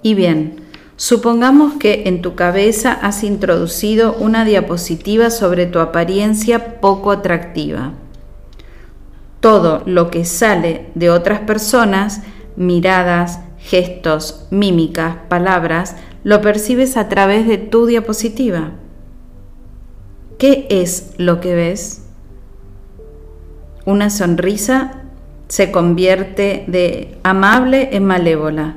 Y 0.02 0.14
bien, 0.14 0.56
supongamos 0.96 1.74
que 1.74 2.02
en 2.06 2.20
tu 2.20 2.34
cabeza 2.34 2.92
has 2.92 3.22
introducido 3.22 4.14
una 4.14 4.44
diapositiva 4.44 5.30
sobre 5.30 5.66
tu 5.66 5.78
apariencia 5.78 6.80
poco 6.80 7.10
atractiva 7.10 7.94
todo 9.40 9.82
lo 9.86 10.10
que 10.10 10.24
sale 10.24 10.90
de 10.94 11.10
otras 11.10 11.40
personas, 11.40 12.22
miradas, 12.56 13.40
gestos, 13.58 14.46
mímicas, 14.50 15.16
palabras, 15.28 15.96
lo 16.24 16.40
percibes 16.40 16.96
a 16.96 17.08
través 17.08 17.46
de 17.46 17.58
tu 17.58 17.86
diapositiva. 17.86 18.72
¿Qué 20.38 20.66
es 20.70 21.14
lo 21.16 21.40
que 21.40 21.54
ves? 21.54 22.06
Una 23.84 24.10
sonrisa 24.10 25.02
se 25.48 25.72
convierte 25.72 26.64
de 26.66 27.18
amable 27.22 27.90
en 27.92 28.04
malévola. 28.04 28.76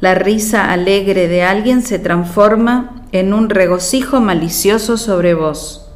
La 0.00 0.14
risa 0.14 0.70
alegre 0.70 1.28
de 1.28 1.42
alguien 1.42 1.82
se 1.82 1.98
transforma 1.98 3.04
en 3.12 3.34
un 3.34 3.50
regocijo 3.50 4.20
malicioso 4.20 4.96
sobre 4.96 5.34
vos. 5.34 5.90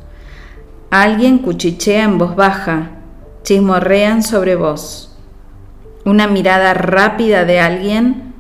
Alguien 0.91 1.39
cuchichea 1.39 2.05
en 2.05 2.19
voz 2.19 2.37
baja, 2.37 2.94
chismorrean 3.45 4.23
sobre 4.23 4.57
vos. 4.57 5.17
Una 6.05 6.27
mirada 6.27 6.75
rápida 6.75 7.45
de 7.45 7.61
alguien 7.61 8.35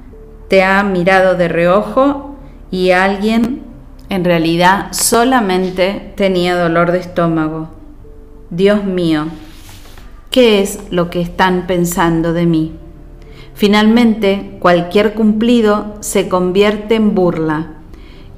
te 0.49 0.65
ha 0.65 0.83
mirado 0.83 1.37
de 1.37 1.49
reojo 1.49 2.35
y 2.71 2.91
alguien 2.91 3.63
en 4.09 4.25
realidad 4.25 4.89
solamente 4.93 6.13
tenía 6.17 6.57
dolor 6.57 6.91
de 6.91 6.99
estómago. 6.99 7.69
Dios 8.51 8.85
mío, 8.85 9.27
¿qué 10.31 10.61
es 10.61 10.81
lo 10.91 11.11
que 11.11 11.21
están 11.21 11.67
pensando 11.67 12.33
de 12.33 12.47
mí? 12.47 12.73
Finalmente, 13.55 14.57
cualquier 14.59 15.15
cumplido 15.15 15.95
se 16.01 16.29
convierte 16.29 16.97
en 16.97 17.15
burla, 17.15 17.75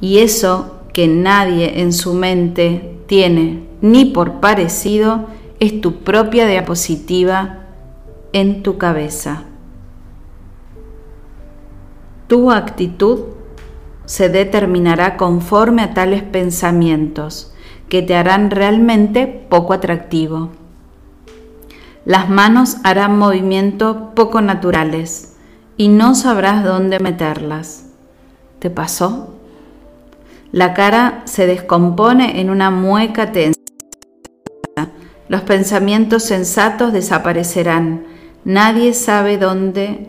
y 0.01 0.19
eso 0.19 0.83
que 0.93 1.09
nadie 1.09 1.81
en 1.81 1.93
su 1.93 2.13
mente 2.15 2.99
tiene 3.07 3.65
ni 3.81 4.07
por 4.07 4.41
parecido 4.41 5.27
es 5.61 5.81
tu 5.81 6.03
propia 6.05 6.47
diapositiva 6.47 7.61
en 8.33 8.63
tu 8.63 8.79
cabeza. 8.79 9.45
Tu 12.27 12.51
actitud 12.51 13.21
se 14.05 14.29
determinará 14.29 15.17
conforme 15.17 15.83
a 15.83 15.95
tales 15.95 16.23
pensamientos 16.23 17.55
que 17.89 18.03
te 18.03 18.15
harán 18.15 18.51
realmente 18.51 19.27
poco 19.27 19.73
atractivo. 19.73 20.51
Las 22.05 22.29
manos 22.29 22.77
harán 22.85 23.19
movimientos 23.19 23.97
poco 24.15 24.41
naturales 24.41 25.37
y 25.77 25.89
no 25.89 26.15
sabrás 26.15 26.65
dónde 26.65 27.01
meterlas. 27.01 27.87
¿Te 28.59 28.71
pasó? 28.71 29.35
La 30.53 30.73
cara 30.75 31.23
se 31.25 31.47
descompone 31.47 32.41
en 32.41 32.51
una 32.51 32.71
mueca 32.71 33.33
tensa. 33.33 33.57
Los 35.28 35.42
pensamientos 35.42 36.23
sensatos 36.23 36.92
desaparecerán. 36.92 38.04
Nadie 38.45 38.95
sabe 38.95 39.38
dónde 39.38 40.09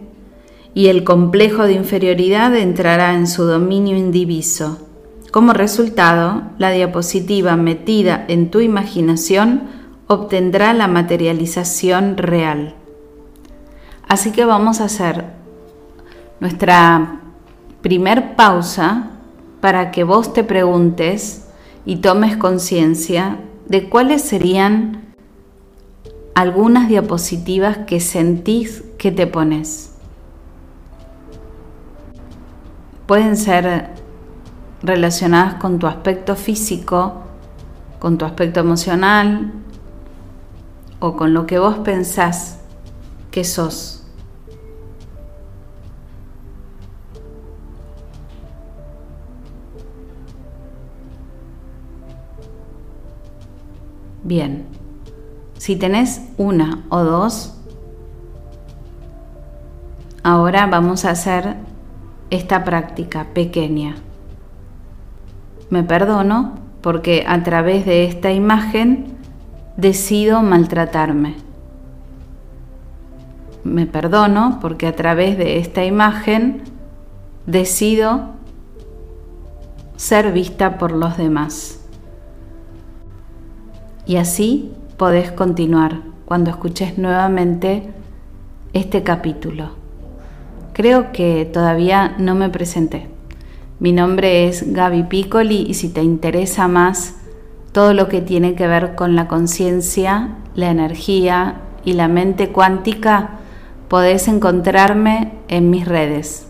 y 0.75 0.87
el 0.87 1.03
complejo 1.03 1.63
de 1.63 1.73
inferioridad 1.73 2.55
entrará 2.55 3.15
en 3.15 3.25
su 3.25 3.45
dominio 3.45 3.97
indiviso. 3.97 4.87
Como 5.31 5.53
resultado, 5.53 6.43
la 6.59 6.69
diapositiva 6.69 7.55
metida 7.55 8.25
en 8.27 8.51
tu 8.51 8.59
imaginación 8.59 9.63
obtendrá 10.05 10.73
la 10.73 10.87
materialización 10.87 12.15
real. 12.15 12.75
Así 14.07 14.31
que 14.31 14.45
vamos 14.45 14.79
a 14.79 14.85
hacer 14.85 15.25
nuestra 16.39 17.21
primer 17.81 18.35
pausa 18.35 19.11
para 19.61 19.89
que 19.89 20.03
vos 20.03 20.31
te 20.33 20.43
preguntes 20.43 21.47
y 21.85 21.97
tomes 21.97 22.37
conciencia 22.37 23.39
de 23.67 23.89
cuáles 23.89 24.21
serían 24.21 25.06
algunas 26.37 26.87
diapositivas 26.87 27.79
que 27.79 27.99
sentís 27.99 28.83
que 28.99 29.11
te 29.11 29.25
pones. 29.25 29.97
pueden 33.07 33.37
ser 33.37 33.89
relacionadas 34.83 35.55
con 35.55 35.79
tu 35.79 35.87
aspecto 35.87 36.35
físico, 36.35 37.23
con 37.99 38.17
tu 38.17 38.25
aspecto 38.25 38.59
emocional 38.59 39.53
o 40.99 41.15
con 41.15 41.33
lo 41.33 41.47
que 41.47 41.57
vos 41.57 41.79
pensás 41.79 42.59
que 43.31 43.43
sos. 43.43 44.03
Bien, 54.23 54.76
si 55.57 55.75
tenés 55.75 56.21
una 56.37 56.83
o 56.89 57.03
dos, 57.03 57.55
ahora 60.23 60.67
vamos 60.67 61.05
a 61.05 61.11
hacer 61.11 61.55
esta 62.29 62.63
práctica 62.63 63.27
pequeña. 63.33 63.95
Me 65.69 65.83
perdono 65.83 66.55
porque 66.81 67.25
a 67.27 67.43
través 67.43 67.85
de 67.85 68.05
esta 68.05 68.31
imagen 68.31 69.17
decido 69.77 70.41
maltratarme. 70.41 71.35
Me 73.63 73.85
perdono 73.85 74.59
porque 74.61 74.87
a 74.87 74.95
través 74.95 75.37
de 75.37 75.59
esta 75.59 75.83
imagen 75.83 76.61
decido 77.45 78.35
ser 79.97 80.31
vista 80.31 80.77
por 80.77 80.91
los 80.91 81.17
demás. 81.17 81.79
Y 84.05 84.15
así 84.15 84.71
podés 84.97 85.31
continuar 85.31 86.01
cuando 86.25 86.49
escuches 86.49 86.97
nuevamente 86.97 87.83
este 88.73 89.03
capítulo. 89.03 89.69
Creo 90.73 91.11
que 91.11 91.45
todavía 91.45 92.15
no 92.17 92.33
me 92.33 92.49
presenté. 92.49 93.07
Mi 93.79 93.91
nombre 93.91 94.47
es 94.47 94.73
Gaby 94.73 95.03
Piccoli 95.03 95.65
y 95.67 95.75
si 95.75 95.89
te 95.89 96.01
interesa 96.01 96.67
más 96.67 97.15
todo 97.71 97.93
lo 97.93 98.09
que 98.09 98.21
tiene 98.21 98.55
que 98.55 98.67
ver 98.67 98.95
con 98.95 99.15
la 99.15 99.27
conciencia, 99.27 100.29
la 100.55 100.71
energía 100.71 101.61
y 101.85 101.93
la 101.93 102.07
mente 102.07 102.49
cuántica, 102.49 103.37
podés 103.87 104.27
encontrarme 104.27 105.33
en 105.47 105.69
mis 105.69 105.87
redes. 105.87 106.47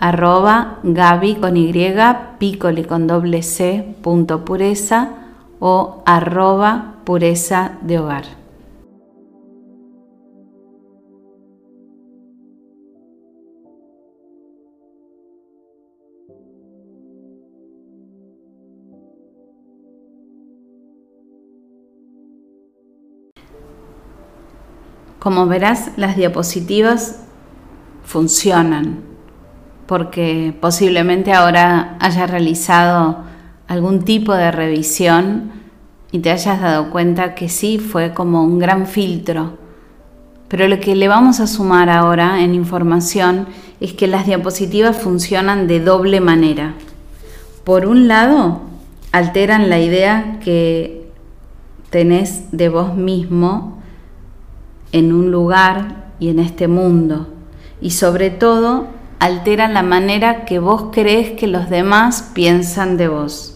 Arroba 0.00 0.80
Gaby 0.82 1.36
con 1.36 1.56
Y, 1.56 1.72
Piccoli 2.38 2.84
con 2.84 3.06
doble 3.06 3.42
C, 3.44 3.94
punto 4.02 4.44
pureza 4.44 5.10
o 5.60 6.02
arroba 6.06 6.91
pureza 7.04 7.78
de 7.82 7.98
hogar. 7.98 8.42
Como 25.22 25.46
verás, 25.46 25.92
las 25.96 26.16
diapositivas 26.16 27.22
funcionan, 28.02 29.04
porque 29.86 30.52
posiblemente 30.60 31.32
ahora 31.32 31.96
hayas 32.00 32.28
realizado 32.28 33.18
algún 33.68 34.04
tipo 34.04 34.34
de 34.34 34.50
revisión 34.50 35.61
y 36.12 36.18
te 36.18 36.30
hayas 36.30 36.60
dado 36.60 36.90
cuenta 36.90 37.34
que 37.34 37.48
sí 37.48 37.78
fue 37.78 38.12
como 38.12 38.44
un 38.44 38.58
gran 38.58 38.86
filtro. 38.86 39.56
Pero 40.48 40.68
lo 40.68 40.78
que 40.78 40.94
le 40.94 41.08
vamos 41.08 41.40
a 41.40 41.46
sumar 41.46 41.88
ahora 41.88 42.42
en 42.42 42.54
información 42.54 43.46
es 43.80 43.94
que 43.94 44.06
las 44.06 44.26
diapositivas 44.26 44.98
funcionan 44.98 45.66
de 45.66 45.80
doble 45.80 46.20
manera. 46.20 46.74
Por 47.64 47.86
un 47.86 48.06
lado, 48.06 48.60
alteran 49.10 49.70
la 49.70 49.80
idea 49.80 50.38
que 50.44 51.08
tenés 51.88 52.52
de 52.52 52.68
vos 52.68 52.94
mismo 52.94 53.78
en 54.92 55.14
un 55.14 55.30
lugar 55.30 56.12
y 56.20 56.28
en 56.28 56.38
este 56.38 56.68
mundo. 56.68 57.28
Y 57.80 57.90
sobre 57.90 58.28
todo, 58.28 58.88
alteran 59.18 59.72
la 59.72 59.82
manera 59.82 60.44
que 60.44 60.58
vos 60.58 60.90
crees 60.92 61.32
que 61.32 61.46
los 61.46 61.70
demás 61.70 62.30
piensan 62.34 62.98
de 62.98 63.08
vos. 63.08 63.51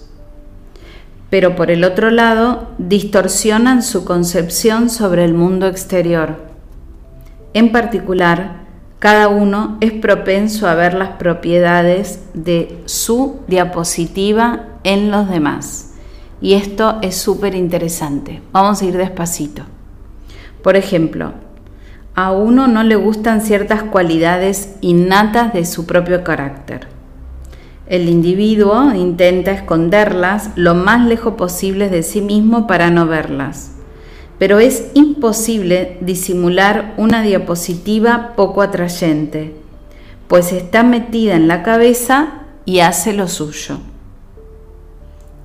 Pero 1.30 1.56
por 1.56 1.70
el 1.70 1.84
otro 1.84 2.10
lado, 2.10 2.68
distorsionan 2.78 3.82
su 3.82 4.04
concepción 4.04 4.90
sobre 4.90 5.24
el 5.24 5.34
mundo 5.34 5.66
exterior. 5.66 6.36
En 7.52 7.72
particular, 7.72 8.66
cada 8.98 9.28
uno 9.28 9.76
es 9.80 9.92
propenso 9.92 10.68
a 10.68 10.74
ver 10.74 10.94
las 10.94 11.10
propiedades 11.10 12.20
de 12.34 12.80
su 12.86 13.40
diapositiva 13.46 14.66
en 14.84 15.10
los 15.10 15.28
demás. 15.28 15.94
Y 16.40 16.54
esto 16.54 16.98
es 17.02 17.16
súper 17.16 17.54
interesante. 17.54 18.42
Vamos 18.52 18.80
a 18.80 18.84
ir 18.84 18.96
despacito. 18.96 19.62
Por 20.62 20.76
ejemplo, 20.76 21.32
a 22.14 22.32
uno 22.32 22.66
no 22.66 22.82
le 22.82 22.96
gustan 22.96 23.40
ciertas 23.40 23.82
cualidades 23.82 24.76
innatas 24.80 25.52
de 25.52 25.66
su 25.66 25.86
propio 25.86 26.24
carácter. 26.24 26.95
El 27.88 28.08
individuo 28.08 28.92
intenta 28.94 29.52
esconderlas 29.52 30.50
lo 30.56 30.74
más 30.74 31.06
lejos 31.06 31.34
posible 31.34 31.88
de 31.88 32.02
sí 32.02 32.20
mismo 32.20 32.66
para 32.66 32.90
no 32.90 33.06
verlas. 33.06 33.76
Pero 34.40 34.58
es 34.58 34.90
imposible 34.94 35.96
disimular 36.00 36.94
una 36.96 37.22
diapositiva 37.22 38.32
poco 38.34 38.62
atrayente, 38.62 39.54
pues 40.26 40.52
está 40.52 40.82
metida 40.82 41.36
en 41.36 41.46
la 41.46 41.62
cabeza 41.62 42.42
y 42.64 42.80
hace 42.80 43.12
lo 43.12 43.28
suyo. 43.28 43.78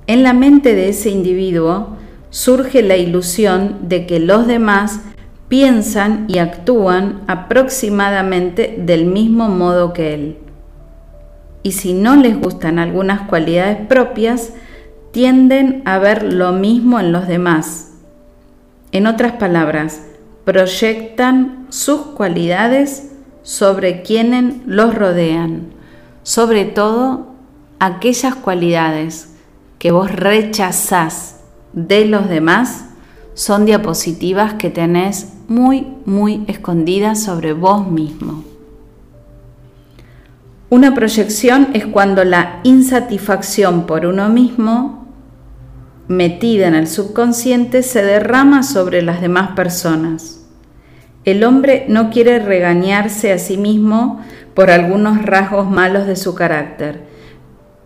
en 0.08 0.24
la 0.24 0.32
mente 0.32 0.74
de 0.74 0.88
ese 0.88 1.10
individuo 1.10 1.96
surge 2.30 2.82
la 2.82 2.96
ilusión 2.96 3.88
de 3.88 4.04
que 4.04 4.18
los 4.18 4.48
demás 4.48 5.00
piensan 5.48 6.24
y 6.28 6.38
actúan 6.38 7.22
aproximadamente 7.28 8.74
del 8.78 9.06
mismo 9.06 9.48
modo 9.48 9.92
que 9.92 10.14
él. 10.14 10.36
Y 11.62 11.72
si 11.72 11.92
no 11.92 12.16
les 12.16 12.38
gustan 12.38 12.78
algunas 12.78 13.28
cualidades 13.28 13.86
propias, 13.86 14.52
tienden 15.12 15.82
a 15.84 15.98
ver 15.98 16.32
lo 16.32 16.52
mismo 16.52 16.98
en 16.98 17.12
los 17.12 17.28
demás. 17.28 17.92
En 18.90 19.06
otras 19.06 19.32
palabras, 19.32 20.02
proyectan 20.44 21.66
sus 21.70 22.00
cualidades 22.00 23.12
sobre 23.42 24.02
quienes 24.02 24.56
los 24.66 24.94
rodean, 24.94 25.68
sobre 26.22 26.64
todo 26.64 27.34
aquellas 27.78 28.34
cualidades 28.34 29.34
que 29.78 29.90
vos 29.90 30.10
rechazás 30.10 31.40
de 31.72 32.04
los 32.06 32.28
demás 32.28 32.86
son 33.34 33.64
diapositivas 33.64 34.54
que 34.54 34.70
tenés 34.70 35.32
muy, 35.48 35.86
muy 36.04 36.44
escondidas 36.46 37.22
sobre 37.22 37.52
vos 37.52 37.88
mismo. 37.88 38.51
Una 40.72 40.94
proyección 40.94 41.68
es 41.74 41.84
cuando 41.84 42.24
la 42.24 42.60
insatisfacción 42.62 43.84
por 43.84 44.06
uno 44.06 44.30
mismo, 44.30 45.06
metida 46.08 46.66
en 46.66 46.74
el 46.74 46.88
subconsciente, 46.88 47.82
se 47.82 48.02
derrama 48.02 48.62
sobre 48.62 49.02
las 49.02 49.20
demás 49.20 49.50
personas. 49.50 50.46
El 51.26 51.44
hombre 51.44 51.84
no 51.88 52.08
quiere 52.08 52.38
regañarse 52.38 53.34
a 53.34 53.38
sí 53.38 53.58
mismo 53.58 54.22
por 54.54 54.70
algunos 54.70 55.20
rasgos 55.20 55.68
malos 55.70 56.06
de 56.06 56.16
su 56.16 56.34
carácter, 56.34 57.02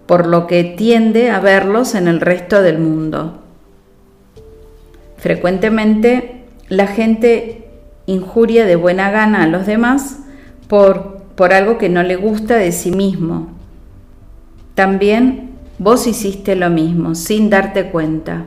por 0.07 0.29
lo 0.29 0.46
que 0.46 0.62
tiende 0.62 1.33
a 1.33 1.40
verlos 1.40 1.96
en 1.96 2.07
el 2.07 2.20
resto 2.20 2.62
del 2.62 2.79
mundo. 2.79 3.42
Frecuentemente 5.16 6.44
la 6.68 6.87
gente 6.87 7.68
injuria 8.07 8.64
de 8.64 8.77
buena 8.77 9.11
gana 9.11 9.42
a 9.42 9.49
los 9.49 9.66
demás 9.66 10.20
por, 10.68 11.15
por 11.37 11.53
algo 11.53 11.79
que 11.79 11.88
no 11.88 12.03
le 12.03 12.16
gusta 12.16 12.57
de 12.57 12.72
sí 12.72 12.90
mismo. 12.90 13.49
También 14.75 15.51
vos 15.79 16.07
hiciste 16.07 16.57
lo 16.57 16.70
mismo 16.70 17.14
sin 17.14 17.51
darte 17.51 17.90
cuenta. 17.90 18.46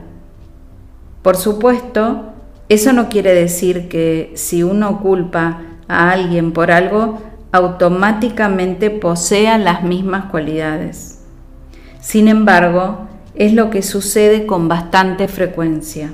Por 1.22 1.36
supuesto, 1.36 2.32
eso 2.68 2.92
no 2.92 3.08
quiere 3.08 3.34
decir 3.34 3.88
que 3.88 4.32
si 4.34 4.62
uno 4.62 5.00
culpa 5.00 5.62
a 5.88 6.10
alguien 6.10 6.52
por 6.52 6.70
algo, 6.70 7.18
automáticamente 7.52 8.90
posea 8.90 9.58
las 9.58 9.82
mismas 9.82 10.26
cualidades. 10.26 11.20
Sin 12.00 12.28
embargo, 12.28 13.08
es 13.34 13.52
lo 13.52 13.70
que 13.70 13.82
sucede 13.82 14.46
con 14.46 14.68
bastante 14.68 15.28
frecuencia. 15.28 16.12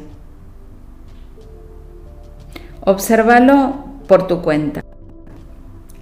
Obsérvalo 2.80 3.84
por 4.06 4.26
tu 4.26 4.42
cuenta. 4.42 4.82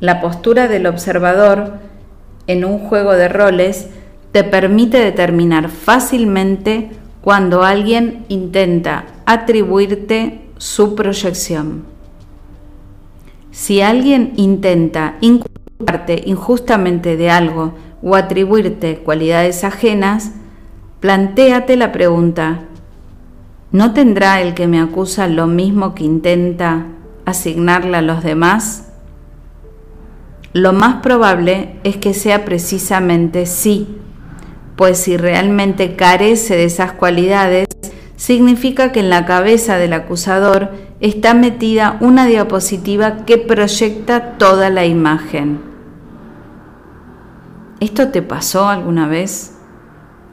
La 0.04 0.20
postura 0.20 0.68
del 0.68 0.86
observador 0.86 1.78
en 2.46 2.66
un 2.66 2.78
juego 2.78 3.12
de 3.12 3.26
roles 3.30 3.88
te 4.32 4.44
permite 4.44 4.98
determinar 4.98 5.70
fácilmente 5.70 6.90
cuando 7.22 7.62
alguien 7.62 8.26
intenta 8.28 9.06
atribuirte 9.24 10.42
su 10.58 10.94
proyección. 10.94 11.84
Si 13.50 13.80
alguien 13.80 14.34
intenta 14.36 15.14
inculparte 15.22 16.20
injustamente 16.26 17.16
de 17.16 17.30
algo 17.30 17.72
o 18.02 18.14
atribuirte 18.14 18.98
cualidades 18.98 19.64
ajenas, 19.64 20.32
plantéate 21.00 21.78
la 21.78 21.92
pregunta, 21.92 22.60
¿No 23.72 23.94
tendrá 23.94 24.42
el 24.42 24.52
que 24.52 24.66
me 24.66 24.80
acusa 24.80 25.28
lo 25.28 25.46
mismo 25.46 25.94
que 25.94 26.04
intenta 26.04 26.88
asignarle 27.24 27.96
a 27.96 28.02
los 28.02 28.22
demás? 28.22 28.83
Lo 30.54 30.72
más 30.72 31.02
probable 31.02 31.80
es 31.82 31.96
que 31.96 32.14
sea 32.14 32.44
precisamente 32.44 33.44
sí, 33.44 33.98
pues 34.76 34.98
si 34.98 35.16
realmente 35.16 35.96
carece 35.96 36.54
de 36.54 36.62
esas 36.62 36.92
cualidades, 36.92 37.66
significa 38.14 38.92
que 38.92 39.00
en 39.00 39.10
la 39.10 39.26
cabeza 39.26 39.78
del 39.78 39.92
acusador 39.94 40.70
está 41.00 41.34
metida 41.34 41.96
una 41.98 42.26
diapositiva 42.26 43.24
que 43.24 43.36
proyecta 43.36 44.38
toda 44.38 44.70
la 44.70 44.86
imagen. 44.86 45.58
¿Esto 47.80 48.10
te 48.10 48.22
pasó 48.22 48.68
alguna 48.68 49.08
vez? 49.08 49.56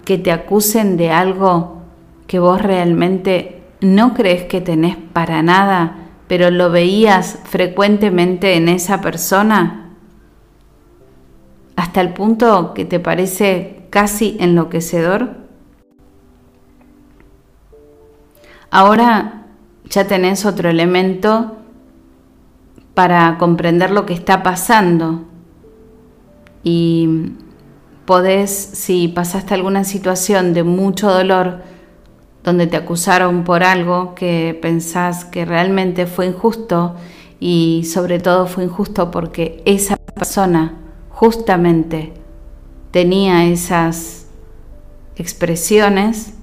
¿Que 0.05 0.19
te 0.19 0.31
acusen 0.31 0.97
de 0.97 1.09
algo 1.09 1.81
que 2.27 2.37
vos 2.37 2.61
realmente 2.61 3.63
no 3.81 4.13
crees 4.13 4.43
que 4.43 4.61
tenés 4.61 4.97
para 4.97 5.41
nada, 5.41 5.95
pero 6.27 6.51
lo 6.51 6.69
veías 6.69 7.39
frecuentemente 7.45 8.53
en 8.53 8.69
esa 8.69 9.01
persona? 9.01 9.80
Hasta 11.75 12.01
el 12.01 12.13
punto 12.13 12.73
que 12.73 12.85
te 12.85 12.99
parece 12.99 13.83
casi 13.89 14.37
enloquecedor. 14.39 15.35
Ahora 18.69 19.47
ya 19.89 20.07
tenés 20.07 20.45
otro 20.45 20.69
elemento 20.69 21.57
para 22.93 23.37
comprender 23.37 23.91
lo 23.91 24.05
que 24.05 24.13
está 24.13 24.43
pasando 24.43 25.25
y 26.63 27.33
podés, 28.05 28.51
si 28.51 29.07
pasaste 29.07 29.53
alguna 29.53 29.83
situación 29.83 30.53
de 30.53 30.63
mucho 30.63 31.09
dolor, 31.11 31.61
donde 32.43 32.67
te 32.67 32.77
acusaron 32.77 33.43
por 33.43 33.63
algo 33.63 34.15
que 34.15 34.57
pensás 34.61 35.25
que 35.25 35.45
realmente 35.45 36.07
fue 36.07 36.25
injusto 36.25 36.95
y 37.39 37.83
sobre 37.85 38.19
todo 38.19 38.47
fue 38.47 38.63
injusto 38.63 39.11
porque 39.11 39.61
esa 39.65 39.97
persona 39.97 40.77
justamente 41.21 42.13
tenía 42.89 43.45
esas 43.45 44.25
expresiones, 45.15 46.33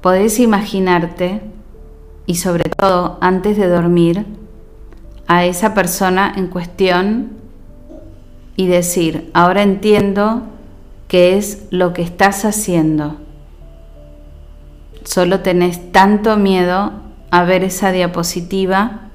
podés 0.00 0.40
imaginarte 0.40 1.42
y 2.26 2.34
sobre 2.34 2.68
todo 2.70 3.18
antes 3.20 3.56
de 3.56 3.68
dormir 3.68 4.26
a 5.28 5.44
esa 5.44 5.74
persona 5.74 6.34
en 6.36 6.48
cuestión 6.48 7.28
y 8.56 8.66
decir, 8.66 9.30
ahora 9.32 9.62
entiendo 9.62 10.42
qué 11.06 11.38
es 11.38 11.68
lo 11.70 11.92
que 11.92 12.02
estás 12.02 12.44
haciendo 12.44 13.18
Solo 15.04 15.40
tenés 15.40 15.92
tanto 15.92 16.36
miedo 16.36 16.92
a 17.30 17.44
ver 17.44 17.62
esa 17.62 17.92
diapositiva 17.92 19.10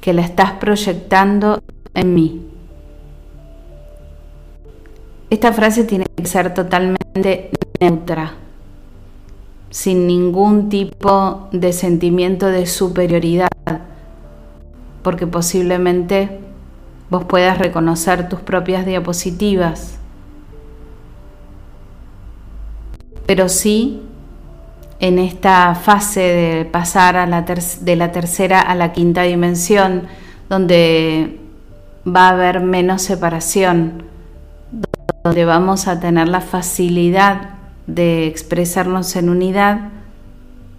que 0.00 0.14
la 0.14 0.22
estás 0.22 0.52
proyectando 0.52 1.62
en 1.94 2.14
mí. 2.14 2.49
Esta 5.30 5.52
frase 5.52 5.84
tiene 5.84 6.06
que 6.16 6.26
ser 6.26 6.52
totalmente 6.52 7.50
neutra, 7.80 8.34
sin 9.70 10.08
ningún 10.08 10.68
tipo 10.68 11.48
de 11.52 11.72
sentimiento 11.72 12.46
de 12.46 12.66
superioridad, 12.66 13.48
porque 15.02 15.28
posiblemente 15.28 16.40
vos 17.10 17.24
puedas 17.24 17.58
reconocer 17.58 18.28
tus 18.28 18.40
propias 18.40 18.84
diapositivas, 18.84 19.98
pero 23.26 23.48
sí 23.48 24.02
en 24.98 25.20
esta 25.20 25.76
fase 25.76 26.20
de 26.20 26.64
pasar 26.64 27.14
de 27.80 27.96
la 27.96 28.10
tercera 28.10 28.60
a 28.60 28.74
la 28.74 28.92
quinta 28.92 29.22
dimensión, 29.22 30.08
donde 30.48 31.38
va 32.04 32.26
a 32.26 32.32
haber 32.32 32.60
menos 32.60 33.02
separación, 33.02 34.09
donde 35.22 35.44
vamos 35.44 35.86
a 35.86 36.00
tener 36.00 36.28
la 36.28 36.40
facilidad 36.40 37.50
de 37.86 38.26
expresarnos 38.26 39.16
en 39.16 39.28
unidad, 39.28 39.90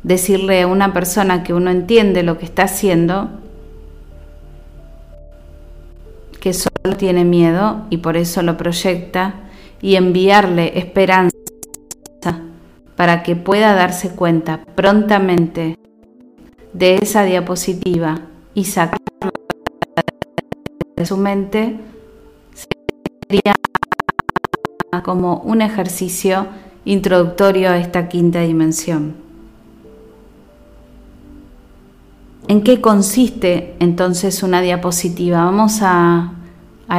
decirle 0.03 0.61
a 0.61 0.67
una 0.67 0.93
persona 0.93 1.43
que 1.43 1.53
uno 1.53 1.69
entiende 1.69 2.23
lo 2.23 2.37
que 2.37 2.45
está 2.45 2.63
haciendo, 2.63 3.29
que 6.39 6.53
solo 6.53 6.97
tiene 6.97 7.23
miedo 7.23 7.85
y 7.89 7.97
por 7.97 8.17
eso 8.17 8.41
lo 8.41 8.57
proyecta, 8.57 9.35
y 9.81 9.95
enviarle 9.95 10.77
esperanza 10.77 11.31
para 12.95 13.23
que 13.23 13.35
pueda 13.35 13.73
darse 13.73 14.11
cuenta 14.11 14.63
prontamente 14.75 15.77
de 16.73 16.95
esa 16.95 17.23
diapositiva 17.23 18.21
y 18.53 18.65
sacarla 18.65 19.31
de 20.95 21.05
su 21.05 21.17
mente, 21.17 21.79
como 24.99 25.37
un 25.37 25.61
ejercicio 25.61 26.47
introductorio 26.83 27.69
a 27.69 27.77
esta 27.77 28.09
quinta 28.09 28.41
dimensión. 28.41 29.15
¿En 32.49 32.61
qué 32.61 32.81
consiste 32.81 33.75
entonces 33.79 34.43
una 34.43 34.59
diapositiva? 34.59 35.45
Vamos 35.45 35.79
a, 35.81 36.33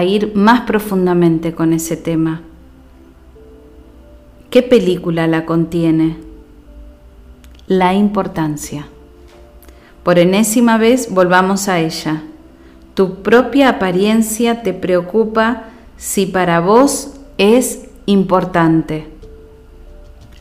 ir 0.06 0.32
más 0.34 0.62
profundamente 0.62 1.52
con 1.52 1.74
ese 1.74 1.98
tema. 1.98 2.40
¿Qué 4.48 4.62
película 4.62 5.26
la 5.26 5.44
contiene? 5.44 6.16
La 7.66 7.92
importancia. 7.92 8.86
Por 10.02 10.18
enésima 10.18 10.78
vez 10.78 11.12
volvamos 11.12 11.68
a 11.68 11.80
ella. 11.80 12.22
Tu 12.94 13.16
propia 13.16 13.68
apariencia 13.68 14.62
te 14.62 14.72
preocupa 14.72 15.64
si 15.98 16.24
para 16.24 16.60
vos 16.60 17.20
es 17.38 17.86
importante. 18.06 19.08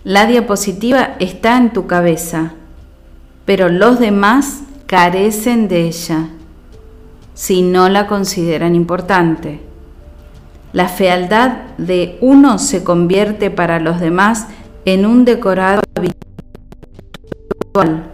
La 0.03 0.25
diapositiva 0.25 1.15
está 1.19 1.57
en 1.57 1.73
tu 1.73 1.85
cabeza, 1.87 2.53
pero 3.45 3.69
los 3.69 3.99
demás 3.99 4.61
carecen 4.87 5.67
de 5.67 5.87
ella 5.87 6.29
si 7.33 7.61
no 7.61 7.89
la 7.89 8.07
consideran 8.07 8.75
importante. 8.75 9.61
La 10.73 10.87
fealdad 10.87 11.57
de 11.77 12.17
uno 12.21 12.59
se 12.59 12.83
convierte 12.83 13.51
para 13.51 13.79
los 13.79 13.99
demás 13.99 14.47
en 14.85 15.05
un 15.05 15.25
decorado 15.25 15.81
habitual, 17.73 18.05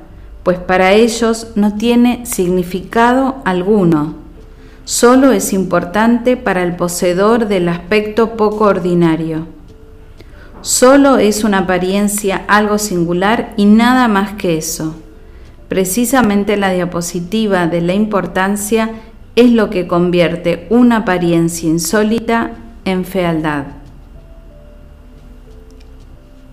pues 0.44 0.60
para 0.60 0.94
ellos 0.94 1.52
no 1.56 1.76
tiene 1.76 2.26
significado 2.26 3.42
alguno. 3.46 4.27
Solo 4.88 5.34
es 5.34 5.52
importante 5.52 6.38
para 6.38 6.64
el 6.64 6.78
poseedor 6.78 7.50
del 7.50 7.68
aspecto 7.68 8.38
poco 8.38 8.64
ordinario. 8.64 9.46
Solo 10.62 11.18
es 11.18 11.44
una 11.44 11.58
apariencia 11.58 12.46
algo 12.48 12.78
singular 12.78 13.54
y 13.58 13.66
nada 13.66 14.08
más 14.08 14.36
que 14.36 14.58
eso. 14.58 14.96
Precisamente 15.68 16.56
la 16.56 16.72
diapositiva 16.72 17.68
de 17.68 17.82
la 17.82 17.96
importancia 17.96 18.92
es 19.36 19.52
lo 19.52 19.70
que 19.70 19.88
convierte 19.88 20.68
una 20.70 21.00
apariencia 21.00 21.68
insólita 21.68 22.52
en 22.86 23.04
fealdad. 23.04 23.66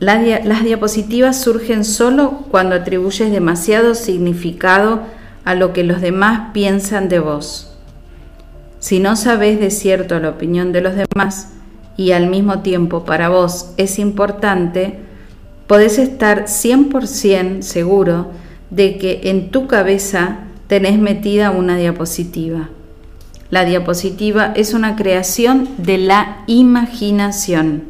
las 0.00 0.64
diapositivas 0.64 1.40
surgen 1.40 1.84
solo 1.84 2.40
cuando 2.50 2.74
atribuyes 2.74 3.30
demasiado 3.30 3.94
significado 3.94 5.02
a 5.44 5.54
lo 5.54 5.72
que 5.72 5.84
los 5.84 6.00
demás 6.00 6.50
piensan 6.52 7.08
de 7.08 7.20
vos. 7.20 7.73
Si 8.84 9.00
no 9.00 9.16
sabes 9.16 9.58
de 9.60 9.70
cierto 9.70 10.20
la 10.20 10.28
opinión 10.28 10.72
de 10.72 10.82
los 10.82 10.92
demás 10.94 11.48
y 11.96 12.12
al 12.12 12.26
mismo 12.26 12.58
tiempo 12.58 13.06
para 13.06 13.30
vos 13.30 13.70
es 13.78 13.98
importante, 13.98 14.98
podés 15.66 15.98
estar 15.98 16.44
100% 16.44 17.62
seguro 17.62 18.26
de 18.68 18.98
que 18.98 19.30
en 19.30 19.50
tu 19.50 19.68
cabeza 19.68 20.40
tenés 20.66 20.98
metida 20.98 21.50
una 21.50 21.78
diapositiva. 21.78 22.68
La 23.48 23.64
diapositiva 23.64 24.52
es 24.54 24.74
una 24.74 24.96
creación 24.96 25.66
de 25.78 25.96
la 25.96 26.44
imaginación 26.46 27.84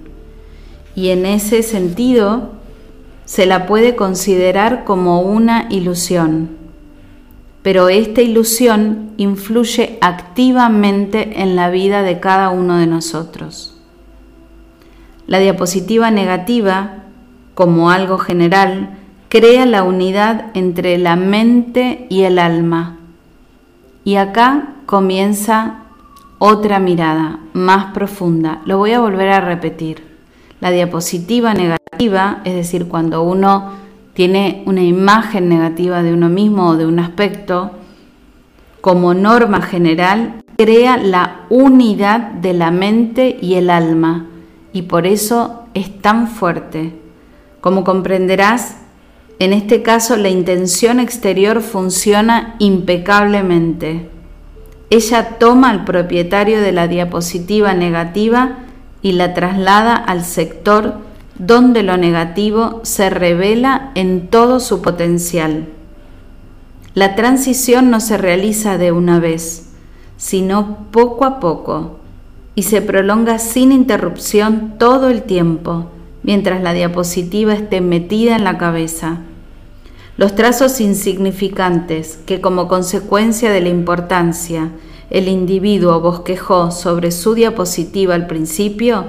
y 0.94 1.08
en 1.08 1.26
ese 1.26 1.64
sentido 1.64 2.52
se 3.24 3.46
la 3.46 3.66
puede 3.66 3.96
considerar 3.96 4.84
como 4.84 5.22
una 5.22 5.66
ilusión. 5.70 6.63
Pero 7.64 7.88
esta 7.88 8.20
ilusión 8.20 9.12
influye 9.16 9.96
activamente 10.02 11.40
en 11.40 11.56
la 11.56 11.70
vida 11.70 12.02
de 12.02 12.20
cada 12.20 12.50
uno 12.50 12.76
de 12.76 12.86
nosotros. 12.86 13.74
La 15.26 15.38
diapositiva 15.38 16.10
negativa, 16.10 17.04
como 17.54 17.90
algo 17.90 18.18
general, 18.18 18.98
crea 19.30 19.64
la 19.64 19.82
unidad 19.82 20.50
entre 20.52 20.98
la 20.98 21.16
mente 21.16 22.06
y 22.10 22.24
el 22.24 22.38
alma. 22.38 22.98
Y 24.04 24.16
acá 24.16 24.74
comienza 24.84 25.84
otra 26.38 26.80
mirada 26.80 27.38
más 27.54 27.94
profunda. 27.94 28.60
Lo 28.66 28.76
voy 28.76 28.92
a 28.92 29.00
volver 29.00 29.30
a 29.30 29.40
repetir. 29.40 30.04
La 30.60 30.70
diapositiva 30.70 31.54
negativa, 31.54 32.42
es 32.44 32.54
decir, 32.54 32.88
cuando 32.88 33.22
uno 33.22 33.83
tiene 34.14 34.62
una 34.66 34.82
imagen 34.82 35.48
negativa 35.48 36.02
de 36.02 36.12
uno 36.12 36.28
mismo 36.28 36.70
o 36.70 36.76
de 36.76 36.86
un 36.86 36.98
aspecto, 36.98 37.72
como 38.80 39.14
norma 39.14 39.60
general, 39.60 40.42
crea 40.56 40.96
la 40.96 41.46
unidad 41.50 42.20
de 42.32 42.54
la 42.54 42.70
mente 42.70 43.36
y 43.40 43.54
el 43.54 43.70
alma 43.70 44.26
y 44.74 44.82
por 44.82 45.06
eso 45.06 45.64
es 45.72 46.00
tan 46.02 46.28
fuerte. 46.28 46.92
Como 47.60 47.84
comprenderás, 47.84 48.76
en 49.38 49.52
este 49.52 49.82
caso, 49.82 50.16
la 50.16 50.28
intención 50.28 51.00
exterior 51.00 51.62
funciona 51.62 52.56
impecablemente. 52.58 54.10
Ella 54.90 55.38
toma 55.38 55.70
al 55.70 55.84
propietario 55.84 56.60
de 56.60 56.72
la 56.72 56.88
diapositiva 56.88 57.72
negativa 57.72 58.58
y 59.00 59.12
la 59.12 59.32
traslada 59.32 59.94
al 59.94 60.24
sector 60.24 60.98
donde 61.38 61.82
lo 61.82 61.96
negativo 61.96 62.80
se 62.84 63.10
revela 63.10 63.90
en 63.94 64.28
todo 64.28 64.60
su 64.60 64.82
potencial. 64.82 65.66
La 66.94 67.16
transición 67.16 67.90
no 67.90 68.00
se 68.00 68.16
realiza 68.16 68.78
de 68.78 68.92
una 68.92 69.18
vez, 69.18 69.70
sino 70.16 70.86
poco 70.90 71.24
a 71.24 71.40
poco, 71.40 71.98
y 72.54 72.62
se 72.62 72.80
prolonga 72.82 73.38
sin 73.38 73.72
interrupción 73.72 74.74
todo 74.78 75.10
el 75.10 75.22
tiempo 75.22 75.90
mientras 76.24 76.62
la 76.62 76.72
diapositiva 76.72 77.52
esté 77.52 77.80
metida 77.80 78.34
en 78.34 78.44
la 78.44 78.58
cabeza. 78.58 79.18
Los 80.16 80.34
trazos 80.34 80.80
insignificantes 80.80 82.18
que 82.26 82.40
como 82.40 82.66
consecuencia 82.66 83.52
de 83.52 83.60
la 83.60 83.68
importancia 83.68 84.70
el 85.10 85.28
individuo 85.28 86.00
bosquejó 86.00 86.70
sobre 86.70 87.12
su 87.12 87.34
diapositiva 87.34 88.14
al 88.14 88.26
principio, 88.26 89.06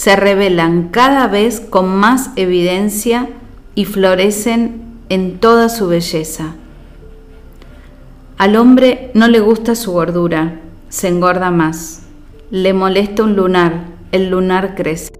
se 0.00 0.16
revelan 0.16 0.88
cada 0.88 1.26
vez 1.26 1.60
con 1.60 1.94
más 1.94 2.30
evidencia 2.36 3.28
y 3.74 3.84
florecen 3.84 4.80
en 5.10 5.38
toda 5.38 5.68
su 5.68 5.88
belleza. 5.88 6.54
Al 8.38 8.56
hombre 8.56 9.10
no 9.12 9.28
le 9.28 9.40
gusta 9.40 9.74
su 9.74 9.92
gordura, 9.92 10.58
se 10.88 11.08
engorda 11.08 11.50
más. 11.50 12.04
Le 12.50 12.72
molesta 12.72 13.24
un 13.24 13.36
lunar, 13.36 13.88
el 14.10 14.30
lunar 14.30 14.74
crece 14.74 15.12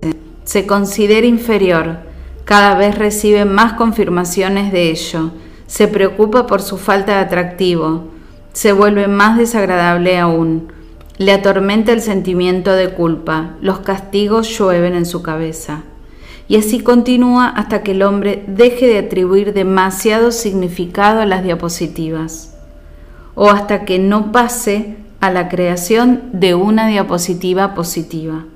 se 0.44 0.66
considera 0.66 1.26
inferior, 1.26 1.98
cada 2.46 2.74
vez 2.74 2.96
recibe 2.96 3.44
más 3.44 3.74
confirmaciones 3.74 4.72
de 4.72 4.88
ello, 4.88 5.30
se 5.66 5.88
preocupa 5.88 6.46
por 6.46 6.62
su 6.62 6.78
falta 6.78 7.16
de 7.16 7.18
atractivo, 7.18 8.08
se 8.54 8.72
vuelve 8.72 9.08
más 9.08 9.36
desagradable 9.36 10.18
aún, 10.18 10.72
le 11.20 11.32
atormenta 11.32 11.92
el 11.92 12.00
sentimiento 12.00 12.72
de 12.72 12.94
culpa, 12.94 13.50
los 13.60 13.80
castigos 13.80 14.48
llueven 14.56 14.94
en 14.94 15.04
su 15.04 15.20
cabeza. 15.22 15.82
Y 16.48 16.56
así 16.56 16.80
continúa 16.80 17.46
hasta 17.46 17.82
que 17.82 17.90
el 17.90 18.02
hombre 18.04 18.42
deje 18.46 18.86
de 18.86 19.00
atribuir 19.00 19.52
demasiado 19.52 20.32
significado 20.32 21.20
a 21.20 21.26
las 21.26 21.44
diapositivas, 21.44 22.56
o 23.34 23.50
hasta 23.50 23.84
que 23.84 23.98
no 23.98 24.32
pase 24.32 24.96
a 25.20 25.30
la 25.30 25.50
creación 25.50 26.22
de 26.32 26.54
una 26.54 26.88
diapositiva 26.88 27.74
positiva. 27.74 28.46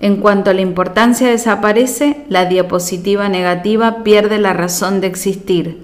En 0.00 0.16
cuanto 0.16 0.52
la 0.52 0.62
importancia 0.62 1.28
desaparece, 1.28 2.24
la 2.28 2.46
diapositiva 2.46 3.28
negativa 3.28 4.02
pierde 4.02 4.40
la 4.40 4.52
razón 4.52 5.00
de 5.00 5.06
existir, 5.06 5.78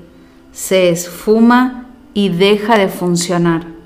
se 0.51 0.91
esfuma 0.91 1.87
y 2.15 2.31
deja 2.31 2.77
de 2.77 2.89
funcionar. 2.89 3.80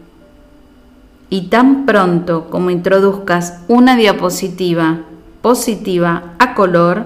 Y 1.31 1.49
tan 1.49 1.87
pronto 1.87 2.49
como 2.51 2.71
introduzcas 2.71 3.63
una 3.69 3.97
diapositiva 3.97 5.01
positiva 5.43 6.35
a 6.39 6.55
color, 6.55 7.05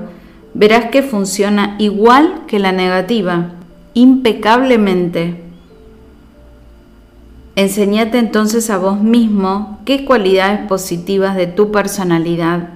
verás 0.54 0.86
que 0.86 1.02
funciona 1.02 1.76
igual 1.78 2.42
que 2.46 2.58
la 2.58 2.72
negativa, 2.72 3.52
impecablemente. 3.94 5.42
Enseñate 7.56 8.18
entonces 8.18 8.70
a 8.70 8.78
vos 8.78 9.00
mismo 9.00 9.80
qué 9.84 10.04
cualidades 10.04 10.60
positivas 10.68 11.34
de 11.34 11.48
tu 11.48 11.72
personalidad 11.72 12.68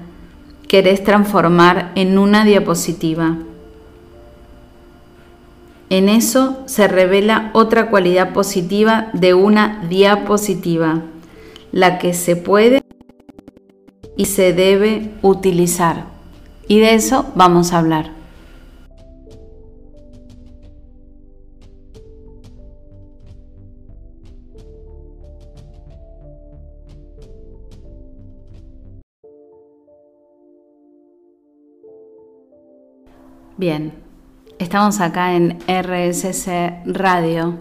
querés 0.72 1.04
transformar 1.04 1.92
en 1.96 2.16
una 2.16 2.46
diapositiva. 2.46 3.36
En 5.90 6.08
eso 6.08 6.62
se 6.64 6.88
revela 6.88 7.50
otra 7.52 7.90
cualidad 7.90 8.32
positiva 8.32 9.10
de 9.12 9.34
una 9.34 9.84
diapositiva, 9.90 11.02
la 11.72 11.98
que 11.98 12.14
se 12.14 12.36
puede 12.36 12.82
y 14.16 14.26
se 14.26 14.52
debe 14.52 15.14
utilizar. 15.22 16.06
Y 16.68 16.80
de 16.80 16.94
eso 16.94 17.32
vamos 17.34 17.72
a 17.72 17.78
hablar. 17.78 18.22
Bien, 33.56 33.92
estamos 34.58 35.00
acá 35.00 35.36
en 35.36 35.58
RSC 35.68 36.82
Radio, 36.84 37.60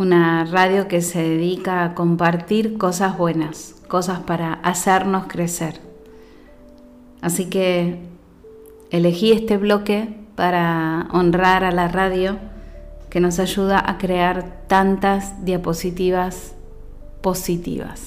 una 0.00 0.46
radio 0.46 0.88
que 0.88 1.02
se 1.02 1.22
dedica 1.22 1.84
a 1.84 1.94
compartir 1.94 2.78
cosas 2.78 3.18
buenas, 3.18 3.76
cosas 3.86 4.20
para 4.20 4.54
hacernos 4.54 5.26
crecer. 5.26 5.78
Así 7.20 7.50
que 7.50 7.98
elegí 8.90 9.30
este 9.32 9.58
bloque 9.58 10.16
para 10.36 11.06
honrar 11.12 11.64
a 11.64 11.70
la 11.70 11.86
radio 11.88 12.38
que 13.10 13.20
nos 13.20 13.38
ayuda 13.38 13.78
a 13.86 13.98
crear 13.98 14.64
tantas 14.68 15.44
diapositivas 15.44 16.54
positivas. 17.20 18.06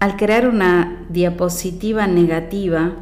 Al 0.00 0.16
crear 0.16 0.48
una 0.48 1.06
diapositiva 1.08 2.08
negativa, 2.08 2.96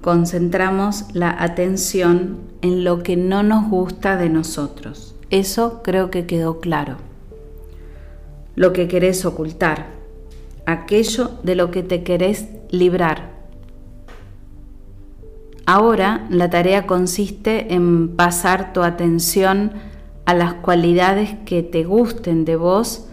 concentramos 0.00 1.06
la 1.12 1.42
atención 1.42 2.38
en 2.62 2.84
lo 2.84 3.02
que 3.02 3.16
no 3.16 3.42
nos 3.42 3.68
gusta 3.68 4.16
de 4.16 4.28
nosotros. 4.28 5.14
Eso 5.30 5.82
creo 5.82 6.10
que 6.10 6.26
quedó 6.26 6.60
claro. 6.60 6.96
Lo 8.56 8.72
que 8.72 8.88
querés 8.88 9.24
ocultar, 9.24 9.86
aquello 10.66 11.30
de 11.42 11.54
lo 11.54 11.70
que 11.70 11.82
te 11.82 12.02
querés 12.02 12.48
librar. 12.70 13.38
Ahora 15.66 16.26
la 16.30 16.50
tarea 16.50 16.86
consiste 16.86 17.74
en 17.74 18.16
pasar 18.16 18.72
tu 18.72 18.82
atención 18.82 19.72
a 20.24 20.34
las 20.34 20.54
cualidades 20.54 21.36
que 21.44 21.62
te 21.62 21.84
gusten 21.84 22.44
de 22.44 22.56
vos 22.56 23.06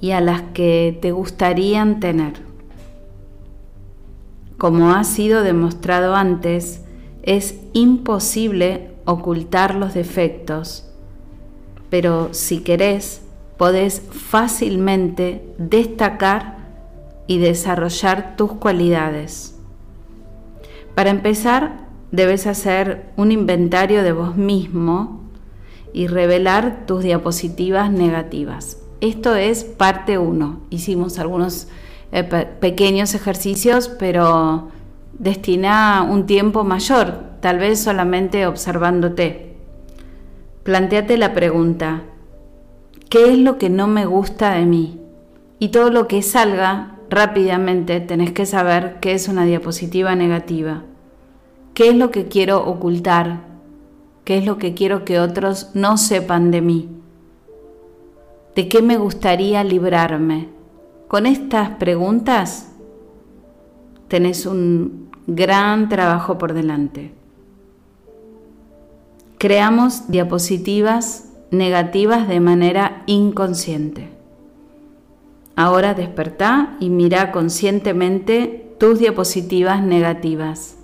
y 0.00 0.12
a 0.12 0.20
las 0.20 0.42
que 0.54 0.96
te 1.00 1.10
gustarían 1.10 1.98
tener. 1.98 2.45
Como 4.58 4.90
ha 4.90 5.04
sido 5.04 5.42
demostrado 5.42 6.14
antes, 6.14 6.82
es 7.22 7.56
imposible 7.72 8.90
ocultar 9.04 9.74
los 9.74 9.94
defectos, 9.94 10.88
pero 11.90 12.30
si 12.32 12.60
querés, 12.60 13.22
podés 13.58 14.02
fácilmente 14.10 15.46
destacar 15.58 16.56
y 17.26 17.38
desarrollar 17.38 18.36
tus 18.36 18.52
cualidades. 18.52 19.58
Para 20.94 21.10
empezar, 21.10 21.88
debes 22.10 22.46
hacer 22.46 23.12
un 23.16 23.32
inventario 23.32 24.02
de 24.02 24.12
vos 24.12 24.36
mismo 24.36 25.20
y 25.92 26.06
revelar 26.06 26.86
tus 26.86 27.02
diapositivas 27.02 27.90
negativas. 27.90 28.78
Esto 29.00 29.34
es 29.34 29.64
parte 29.64 30.16
1. 30.16 30.60
Hicimos 30.70 31.18
algunos 31.18 31.68
eh, 32.12 32.24
pequeños 32.24 33.14
ejercicios, 33.14 33.88
pero 33.88 34.68
destina 35.18 36.06
un 36.08 36.26
tiempo 36.26 36.64
mayor, 36.64 37.24
tal 37.40 37.58
vez 37.58 37.82
solamente 37.82 38.46
observándote. 38.46 39.56
Planteate 40.62 41.16
la 41.16 41.32
pregunta, 41.32 42.02
¿qué 43.08 43.32
es 43.32 43.38
lo 43.38 43.58
que 43.58 43.70
no 43.70 43.86
me 43.86 44.06
gusta 44.06 44.52
de 44.52 44.66
mí? 44.66 45.00
Y 45.58 45.68
todo 45.68 45.90
lo 45.90 46.06
que 46.06 46.22
salga 46.22 46.96
rápidamente 47.08 48.00
tenés 48.00 48.32
que 48.32 48.46
saber 48.46 48.96
qué 49.00 49.12
es 49.12 49.28
una 49.28 49.44
diapositiva 49.44 50.14
negativa. 50.14 50.82
¿Qué 51.74 51.88
es 51.90 51.94
lo 51.94 52.10
que 52.10 52.26
quiero 52.26 52.66
ocultar? 52.66 53.40
¿Qué 54.24 54.38
es 54.38 54.44
lo 54.44 54.58
que 54.58 54.74
quiero 54.74 55.04
que 55.04 55.20
otros 55.20 55.70
no 55.74 55.98
sepan 55.98 56.50
de 56.50 56.60
mí? 56.60 56.88
¿De 58.54 58.68
qué 58.68 58.82
me 58.82 58.96
gustaría 58.96 59.62
librarme? 59.62 60.55
Con 61.08 61.26
estas 61.26 61.70
preguntas 61.70 62.72
tenés 64.08 64.44
un 64.44 65.10
gran 65.28 65.88
trabajo 65.88 66.36
por 66.36 66.52
delante. 66.52 67.12
Creamos 69.38 70.08
diapositivas 70.08 71.28
negativas 71.50 72.26
de 72.26 72.40
manera 72.40 73.04
inconsciente. 73.06 74.08
Ahora 75.54 75.94
despertá 75.94 76.76
y 76.80 76.90
mira 76.90 77.30
conscientemente 77.30 78.74
tus 78.78 78.98
diapositivas 78.98 79.82
negativas. 79.82 80.76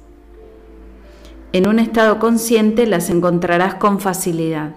En 1.53 1.67
un 1.67 1.79
estado 1.79 2.19
consciente 2.19 2.87
las 2.87 3.11
encontrarás 3.11 3.75
con 3.75 3.99
facilidad. 3.99 4.77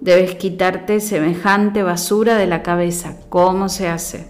Debes 0.00 0.36
quitarte 0.36 1.00
semejante 1.00 1.82
basura 1.82 2.36
de 2.36 2.46
la 2.46 2.62
cabeza. 2.62 3.16
¿Cómo 3.28 3.68
se 3.68 3.88
hace? 3.88 4.28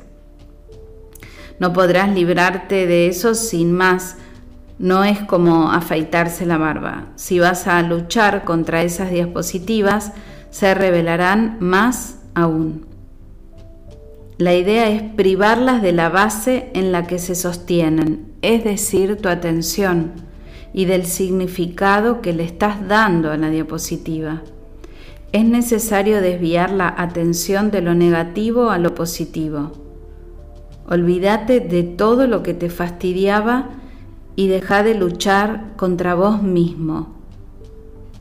No 1.59 1.75
podrás 1.75 2.09
librarte 2.11 2.87
de 2.87 3.09
eso 3.09 3.35
sin 3.35 3.73
más. 3.73 4.17
No 4.79 5.05
es 5.05 5.21
como 5.21 5.71
afeitarse 5.71 6.47
la 6.47 6.57
barba. 6.57 7.09
Si 7.17 7.39
vas 7.39 7.67
a 7.67 7.83
luchar 7.83 8.45
contra 8.45 8.83
esas 8.83 9.11
diapositivas, 9.11 10.13
se 10.51 10.73
revelarán 10.73 11.59
más 11.61 12.21
aún. 12.35 12.87
La 14.39 14.55
idea 14.55 14.89
es 14.89 15.03
privarlas 15.03 15.83
de 15.83 15.93
la 15.93 16.09
base 16.09 16.71
en 16.73 16.93
la 16.93 17.07
que 17.07 17.19
se 17.19 17.35
sostienen, 17.35 18.33
es 18.41 18.65
decir, 18.65 19.17
tu 19.17 19.29
atención 19.29 20.13
y 20.73 20.85
del 20.85 21.07
significado 21.07 22.23
que 22.23 22.33
le 22.33 22.45
estás 22.45 22.87
dando 22.87 23.33
a 23.33 23.37
la 23.37 23.51
diapositiva 23.51 24.43
es 25.33 25.45
necesario 25.45 26.21
desviar 26.21 26.71
la 26.71 26.95
atención 26.97 27.71
de 27.71 27.83
lo 27.83 27.95
negativo 27.95 28.71
a 28.71 28.79
lo 28.79 28.95
positivo. 28.95 29.73
Olvídate 30.89 31.61
de 31.61 31.83
todo 31.83 32.27
lo 32.27 32.43
que 32.43 32.55
te 32.55 32.71
fastidiaba 32.71 33.69
y 34.37 34.49
deja 34.49 34.83
de 34.83 34.95
luchar 34.95 35.75
contra 35.77 36.15
vos 36.15 36.43
mismo. 36.43 37.15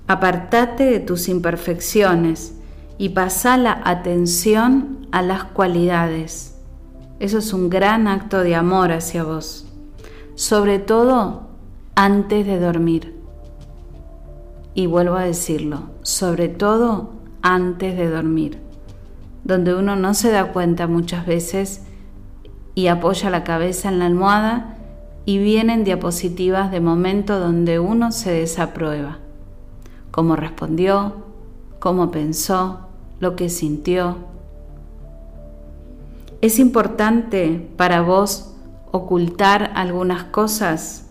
Apartate 0.08 0.84
de 0.86 1.00
tus 1.00 1.30
imperfecciones 1.30 2.56
y 2.98 3.10
pasa 3.10 3.58
la 3.58 3.82
atención 3.86 5.08
a 5.12 5.22
las 5.22 5.46
cualidades. 5.46 6.56
Eso 7.20 7.38
es 7.38 7.54
un 7.54 7.70
gran 7.70 8.08
acto 8.08 8.40
de 8.42 8.56
amor 8.56 8.92
hacia 8.92 9.24
vos, 9.24 9.66
sobre 10.36 10.80
todo 10.80 11.48
antes 11.96 12.46
de 12.46 12.60
dormir 12.60 13.17
y 14.78 14.86
vuelvo 14.86 15.16
a 15.16 15.24
decirlo, 15.24 15.86
sobre 16.04 16.50
todo 16.50 17.10
antes 17.42 17.98
de 17.98 18.12
dormir, 18.12 18.60
donde 19.44 19.74
uno 19.74 19.96
no 19.96 20.14
se 20.14 20.30
da 20.30 20.54
cuenta 20.54 20.86
muchas 20.86 21.26
veces 21.26 21.82
y 22.76 22.86
apoya 22.86 23.32
la 23.32 23.44
cabeza 23.44 23.90
en 23.90 23.98
la 23.98 24.06
almohada 24.06 24.78
y 25.26 25.40
vienen 25.40 25.84
diapositivas 25.84 26.70
de 26.70 26.80
momento 26.80 27.40
donde 27.40 27.80
uno 27.80 28.12
se 28.12 28.30
desaprueba, 28.30 29.18
cómo 30.12 30.36
respondió, 30.36 31.26
cómo 31.80 32.12
pensó, 32.12 32.82
lo 33.20 33.36
que 33.36 33.50
sintió. 33.50 34.18
¿Es 36.42 36.60
importante 36.60 37.68
para 37.78 38.02
vos 38.02 38.54
ocultar 38.92 39.72
algunas 39.74 40.26
cosas? 40.26 41.08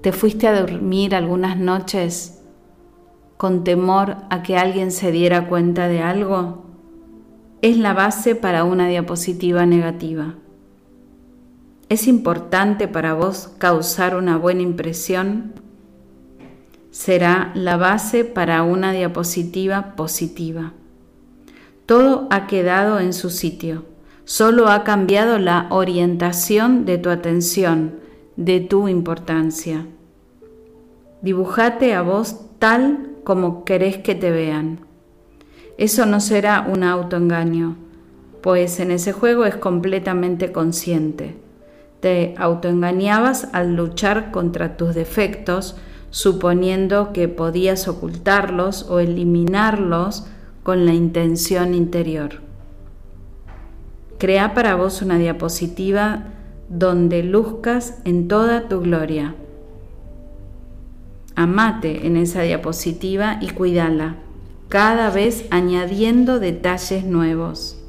¿Te 0.00 0.12
fuiste 0.12 0.48
a 0.48 0.58
dormir 0.58 1.14
algunas 1.14 1.58
noches 1.58 2.39
con 3.40 3.64
temor 3.64 4.16
a 4.28 4.42
que 4.42 4.58
alguien 4.58 4.90
se 4.90 5.12
diera 5.12 5.48
cuenta 5.48 5.88
de 5.88 6.02
algo, 6.02 6.62
es 7.62 7.78
la 7.78 7.94
base 7.94 8.34
para 8.34 8.64
una 8.64 8.86
diapositiva 8.86 9.64
negativa. 9.64 10.34
¿Es 11.88 12.06
importante 12.06 12.86
para 12.86 13.14
vos 13.14 13.50
causar 13.56 14.14
una 14.14 14.36
buena 14.36 14.60
impresión? 14.60 15.54
Será 16.90 17.50
la 17.54 17.78
base 17.78 18.26
para 18.26 18.62
una 18.62 18.92
diapositiva 18.92 19.96
positiva. 19.96 20.74
Todo 21.86 22.28
ha 22.28 22.46
quedado 22.46 23.00
en 23.00 23.14
su 23.14 23.30
sitio, 23.30 23.86
solo 24.26 24.68
ha 24.68 24.84
cambiado 24.84 25.38
la 25.38 25.66
orientación 25.70 26.84
de 26.84 26.98
tu 26.98 27.08
atención, 27.08 27.94
de 28.36 28.60
tu 28.60 28.86
importancia. 28.86 29.86
Dibujate 31.22 31.94
a 31.94 32.02
vos 32.02 32.36
tal 32.58 33.09
como 33.24 33.64
querés 33.64 33.98
que 33.98 34.14
te 34.14 34.30
vean. 34.30 34.80
Eso 35.78 36.06
no 36.06 36.20
será 36.20 36.66
un 36.68 36.82
autoengaño, 36.82 37.76
pues 38.42 38.80
en 38.80 38.90
ese 38.90 39.12
juego 39.12 39.44
es 39.44 39.56
completamente 39.56 40.52
consciente. 40.52 41.36
Te 42.00 42.34
autoengañabas 42.38 43.48
al 43.52 43.76
luchar 43.76 44.30
contra 44.30 44.76
tus 44.76 44.94
defectos, 44.94 45.76
suponiendo 46.10 47.12
que 47.12 47.28
podías 47.28 47.88
ocultarlos 47.88 48.82
o 48.90 49.00
eliminarlos 49.00 50.26
con 50.62 50.86
la 50.86 50.92
intención 50.92 51.74
interior. 51.74 52.40
Crea 54.18 54.54
para 54.54 54.74
vos 54.74 55.02
una 55.02 55.18
diapositiva 55.18 56.24
donde 56.68 57.22
luzcas 57.22 58.00
en 58.04 58.28
toda 58.28 58.68
tu 58.68 58.80
gloria 58.80 59.34
Amate 61.40 62.06
en 62.06 62.18
esa 62.18 62.42
diapositiva 62.42 63.38
y 63.40 63.48
cuídala, 63.48 64.16
cada 64.68 65.08
vez 65.08 65.46
añadiendo 65.50 66.38
detalles 66.38 67.06
nuevos. 67.06 67.82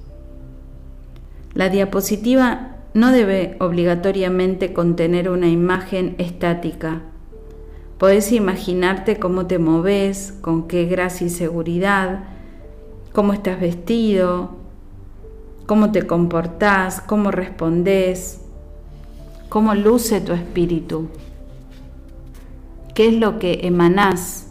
La 1.53 1.67
diapositiva 1.67 2.77
no 2.93 3.11
debe 3.11 3.57
obligatoriamente 3.59 4.71
contener 4.71 5.29
una 5.29 5.49
imagen 5.49 6.15
estática. 6.17 7.01
Podés 7.97 8.31
imaginarte 8.31 9.19
cómo 9.19 9.47
te 9.47 9.59
moves, 9.59 10.33
con 10.39 10.69
qué 10.69 10.85
gracia 10.85 11.27
y 11.27 11.29
seguridad, 11.29 12.23
cómo 13.11 13.33
estás 13.33 13.59
vestido, 13.59 14.51
cómo 15.65 15.91
te 15.91 16.07
comportás, 16.07 17.01
cómo 17.01 17.31
respondés, 17.31 18.39
cómo 19.49 19.75
luce 19.75 20.21
tu 20.21 20.31
espíritu, 20.31 21.09
qué 22.93 23.07
es 23.07 23.13
lo 23.13 23.39
que 23.39 23.61
emanás, 23.63 24.47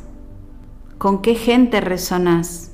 con 0.99 1.23
qué 1.23 1.35
gente 1.35 1.81
resonás. 1.81 2.73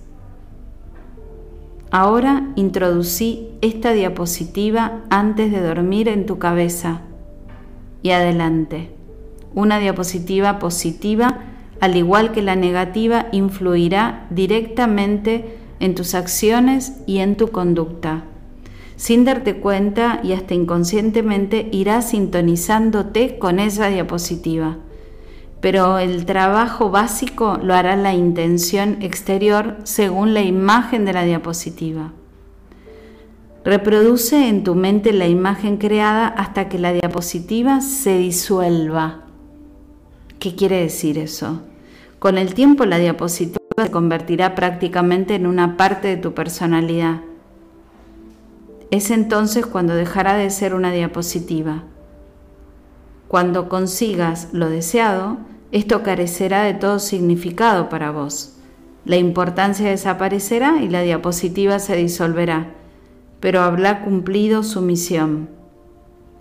Ahora 1.91 2.49
introducí 2.57 3.49
esta 3.61 3.93
diapositiva 3.93 5.03
antes 5.09 5.53
de 5.53 5.61
dormir 5.61 6.09
en 6.09 6.27
tu 6.27 6.39
cabeza 6.39 7.03
y 8.03 8.11
adelante. 8.11 8.91
Una 9.55 9.79
diapositiva 9.79 10.59
positiva, 10.59 11.41
al 11.81 11.97
igual 11.97 12.33
que 12.33 12.43
la 12.43 12.57
negativa, 12.57 13.27
influirá 13.33 14.27
directamente 14.31 15.57
en 15.81 15.95
tus 15.95 16.14
acciones 16.14 16.95
y 17.07 17.19
en 17.19 17.37
tu 17.37 17.49
conducta. 17.49 18.25
Sin 18.97 19.25
darte 19.25 19.57
cuenta 19.57 20.21
y 20.23 20.33
hasta 20.33 20.55
inconscientemente 20.55 21.69
irás 21.71 22.11
sintonizándote 22.11 23.39
con 23.39 23.61
esa 23.61 23.89
diapositiva. 23.89 24.79
Pero 25.61 25.98
el 25.98 26.26
trabajo 26.26 26.90
básico 26.90 27.59
lo 27.62 27.74
hará 27.74 27.96
la 27.96 28.14
intención 28.14 28.98
exterior 29.02 29.76
según 29.84 30.34
la 30.34 30.42
imagen 30.42 31.04
de 31.04 31.12
la 31.12 31.24
diapositiva. 31.24 32.12
Reproduce 33.64 34.48
en 34.48 34.62
tu 34.62 34.74
mente 34.74 35.12
la 35.12 35.26
imagen 35.26 35.76
creada 35.76 36.28
hasta 36.28 36.68
que 36.68 36.78
la 36.78 36.92
diapositiva 36.92 37.80
se 37.80 38.16
disuelva. 38.16 39.24
¿Qué 40.38 40.54
quiere 40.54 40.80
decir 40.80 41.18
eso? 41.18 41.62
Con 42.20 42.38
el 42.38 42.54
tiempo 42.54 42.84
la 42.84 42.98
diapositiva 42.98 43.59
se 43.76 43.90
convertirá 43.90 44.54
prácticamente 44.54 45.34
en 45.34 45.46
una 45.46 45.76
parte 45.76 46.09
de 46.09 46.16
tu 46.16 46.32
personalidad. 46.32 47.22
Es 48.90 49.11
entonces 49.11 49.66
cuando 49.66 49.94
dejará 49.94 50.34
de 50.34 50.50
ser 50.50 50.72
una 50.72 50.92
diapositiva. 50.92 51.82
Cuando 53.29 53.68
consigas 53.68 54.49
lo 54.53 54.70
deseado, 54.70 55.39
esto 55.72 56.03
carecerá 56.03 56.62
de 56.62 56.74
todo 56.74 56.99
significado 56.99 57.89
para 57.89 58.11
vos. 58.11 58.55
La 59.05 59.16
importancia 59.16 59.89
desaparecerá 59.91 60.83
y 60.83 60.89
la 60.89 61.03
diapositiva 61.03 61.79
se 61.79 61.97
disolverá, 61.97 62.72
pero 63.41 63.62
habrá 63.62 64.05
cumplido 64.05 64.62
su 64.62 64.81
misión. 64.81 65.49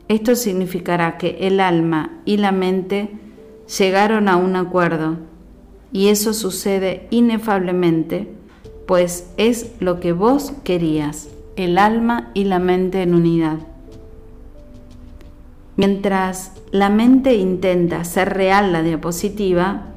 Esto 0.07 0.35
significará 0.35 1.17
que 1.17 1.37
el 1.41 1.59
alma 1.59 2.21
y 2.25 2.37
la 2.37 2.51
mente 2.51 3.09
llegaron 3.77 4.29
a 4.29 4.35
un 4.37 4.55
acuerdo 4.55 5.17
y 5.91 6.09
eso 6.09 6.33
sucede 6.33 7.07
inefablemente, 7.09 8.27
pues 8.85 9.31
es 9.37 9.71
lo 9.79 9.99
que 9.99 10.11
vos 10.11 10.53
querías, 10.63 11.29
el 11.55 11.77
alma 11.77 12.31
y 12.33 12.43
la 12.43 12.59
mente 12.59 13.01
en 13.01 13.15
unidad. 13.15 13.59
Mientras 15.77 16.53
la 16.71 16.89
mente 16.89 17.35
intenta 17.35 18.01
hacer 18.01 18.33
real 18.33 18.71
la 18.71 18.83
diapositiva, 18.83 19.87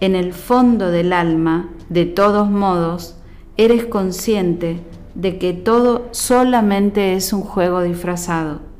en 0.00 0.16
el 0.16 0.32
fondo 0.32 0.90
del 0.90 1.12
alma, 1.12 1.70
de 1.88 2.06
todos 2.06 2.50
modos, 2.50 3.16
eres 3.56 3.84
consciente 3.84 4.80
de 5.14 5.38
que 5.38 5.52
todo 5.52 6.08
solamente 6.10 7.14
es 7.14 7.32
un 7.32 7.42
juego 7.42 7.82
disfrazado 7.82 8.72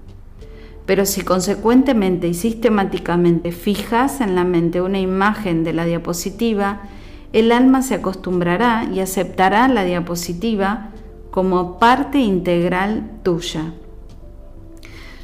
pero 0.86 1.06
si 1.06 1.22
consecuentemente 1.22 2.28
y 2.28 2.34
sistemáticamente 2.34 3.52
fijas 3.52 4.20
en 4.20 4.34
la 4.34 4.44
mente 4.44 4.80
una 4.80 4.98
imagen 4.98 5.64
de 5.64 5.72
la 5.72 5.84
diapositiva, 5.84 6.80
el 7.32 7.52
alma 7.52 7.82
se 7.82 7.94
acostumbrará 7.94 8.88
y 8.92 9.00
aceptará 9.00 9.68
la 9.68 9.84
diapositiva 9.84 10.90
como 11.30 11.78
parte 11.78 12.18
integral 12.18 13.10
tuya. 13.22 13.72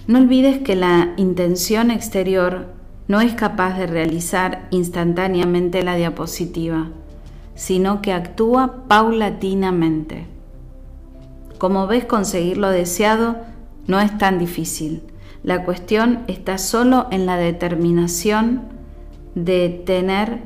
No 0.09 0.19
olvides 0.19 0.59
que 0.59 0.75
la 0.75 1.15
intención 1.17 1.93
exterior 1.93 2.67
no 3.07 3.21
es 3.21 3.35
capaz 3.35 3.79
de 3.79 3.87
realizar 3.87 4.67
instantáneamente 4.73 5.85
la 5.85 5.95
diapositiva, 5.95 6.89
sino 7.55 8.03
que 8.03 8.13
actúa 8.13 8.89
paulatinamente. 8.89 10.27
Como 11.59 11.87
ves, 11.87 12.05
conseguir 12.05 12.59
lo 12.59 12.71
deseado 12.71 13.37
no 13.87 14.01
es 14.01 14.19
tan 14.19 14.41
difícil 14.41 15.05
la 15.43 15.65
cuestión 15.65 16.25
está 16.27 16.59
solo 16.59 17.07
en 17.11 17.25
la 17.25 17.37
determinación 17.37 18.63
de 19.35 19.83
tener 19.87 20.41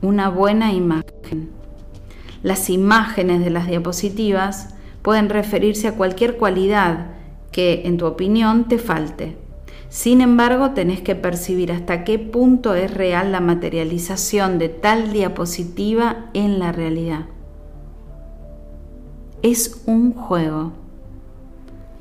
una 0.00 0.28
buena 0.28 0.72
imagen. 0.72 1.50
Las 2.42 2.70
imágenes 2.70 3.44
de 3.44 3.50
las 3.50 3.66
diapositivas 3.66 4.74
pueden 5.02 5.28
referirse 5.28 5.88
a 5.88 5.94
cualquier 5.94 6.36
cualidad 6.36 7.12
que 7.54 7.82
en 7.84 7.98
tu 7.98 8.06
opinión 8.06 8.64
te 8.66 8.78
falte. 8.78 9.36
Sin 9.88 10.20
embargo, 10.20 10.70
tenés 10.70 11.00
que 11.02 11.14
percibir 11.14 11.70
hasta 11.70 12.02
qué 12.02 12.18
punto 12.18 12.74
es 12.74 12.92
real 12.92 13.30
la 13.30 13.38
materialización 13.38 14.58
de 14.58 14.68
tal 14.68 15.12
diapositiva 15.12 16.30
en 16.34 16.58
la 16.58 16.72
realidad. 16.72 17.26
Es 19.42 19.84
un 19.86 20.14
juego. 20.14 20.72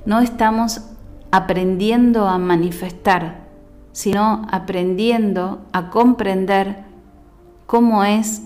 No 0.07 0.21
estamos 0.21 0.81
aprendiendo 1.29 2.27
a 2.27 2.39
manifestar, 2.39 3.45
sino 3.91 4.47
aprendiendo 4.49 5.61
a 5.71 5.91
comprender 5.91 6.77
cómo 7.67 8.03
es 8.03 8.41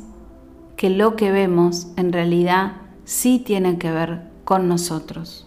que 0.76 0.90
lo 0.90 1.16
que 1.16 1.32
vemos 1.32 1.88
en 1.96 2.12
realidad 2.12 2.74
sí 3.06 3.40
tiene 3.40 3.78
que 3.78 3.92
ver 3.92 4.24
con 4.44 4.68
nosotros. 4.68 5.47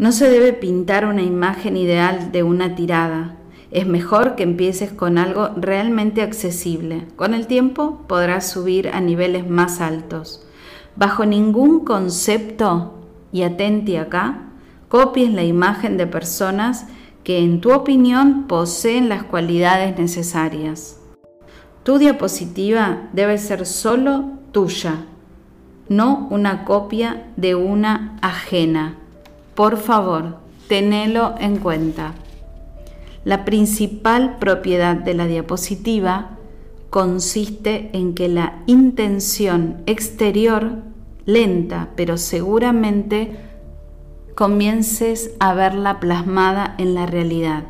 No 0.00 0.12
se 0.12 0.30
debe 0.30 0.54
pintar 0.54 1.04
una 1.04 1.20
imagen 1.20 1.76
ideal 1.76 2.32
de 2.32 2.42
una 2.42 2.74
tirada. 2.74 3.36
Es 3.70 3.86
mejor 3.86 4.34
que 4.34 4.44
empieces 4.44 4.90
con 4.90 5.18
algo 5.18 5.50
realmente 5.56 6.22
accesible. 6.22 7.06
Con 7.16 7.34
el 7.34 7.46
tiempo 7.46 8.06
podrás 8.08 8.48
subir 8.48 8.88
a 8.88 9.02
niveles 9.02 9.46
más 9.46 9.82
altos. 9.82 10.46
Bajo 10.96 11.26
ningún 11.26 11.84
concepto, 11.84 12.94
y 13.30 13.42
atenti 13.42 13.96
acá, 13.96 14.44
copies 14.88 15.34
la 15.34 15.44
imagen 15.44 15.98
de 15.98 16.06
personas 16.06 16.86
que 17.22 17.40
en 17.40 17.60
tu 17.60 17.70
opinión 17.70 18.46
poseen 18.46 19.10
las 19.10 19.24
cualidades 19.24 19.98
necesarias. 19.98 20.98
Tu 21.82 21.98
diapositiva 21.98 23.10
debe 23.12 23.36
ser 23.36 23.66
solo 23.66 24.30
tuya, 24.50 25.04
no 25.90 26.26
una 26.30 26.64
copia 26.64 27.30
de 27.36 27.54
una 27.54 28.16
ajena. 28.22 28.96
Por 29.60 29.76
favor, 29.76 30.38
tenelo 30.68 31.34
en 31.38 31.58
cuenta. 31.58 32.14
La 33.24 33.44
principal 33.44 34.38
propiedad 34.38 34.96
de 34.96 35.12
la 35.12 35.26
diapositiva 35.26 36.38
consiste 36.88 37.90
en 37.92 38.14
que 38.14 38.28
la 38.28 38.62
intención 38.64 39.82
exterior, 39.84 40.78
lenta 41.26 41.90
pero 41.94 42.16
seguramente, 42.16 43.36
comiences 44.34 45.32
a 45.40 45.52
verla 45.52 46.00
plasmada 46.00 46.74
en 46.78 46.94
la 46.94 47.04
realidad. 47.04 47.64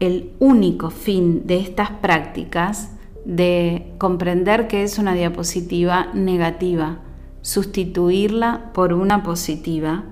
El 0.00 0.32
único 0.38 0.90
fin 0.90 1.46
de 1.46 1.60
estas 1.60 1.92
prácticas 1.92 2.90
de 3.24 3.90
comprender 3.96 4.68
que 4.68 4.82
es 4.82 4.98
una 4.98 5.14
diapositiva 5.14 6.08
negativa, 6.12 6.98
sustituirla 7.40 8.70
por 8.74 8.92
una 8.92 9.22
positiva 9.22 10.04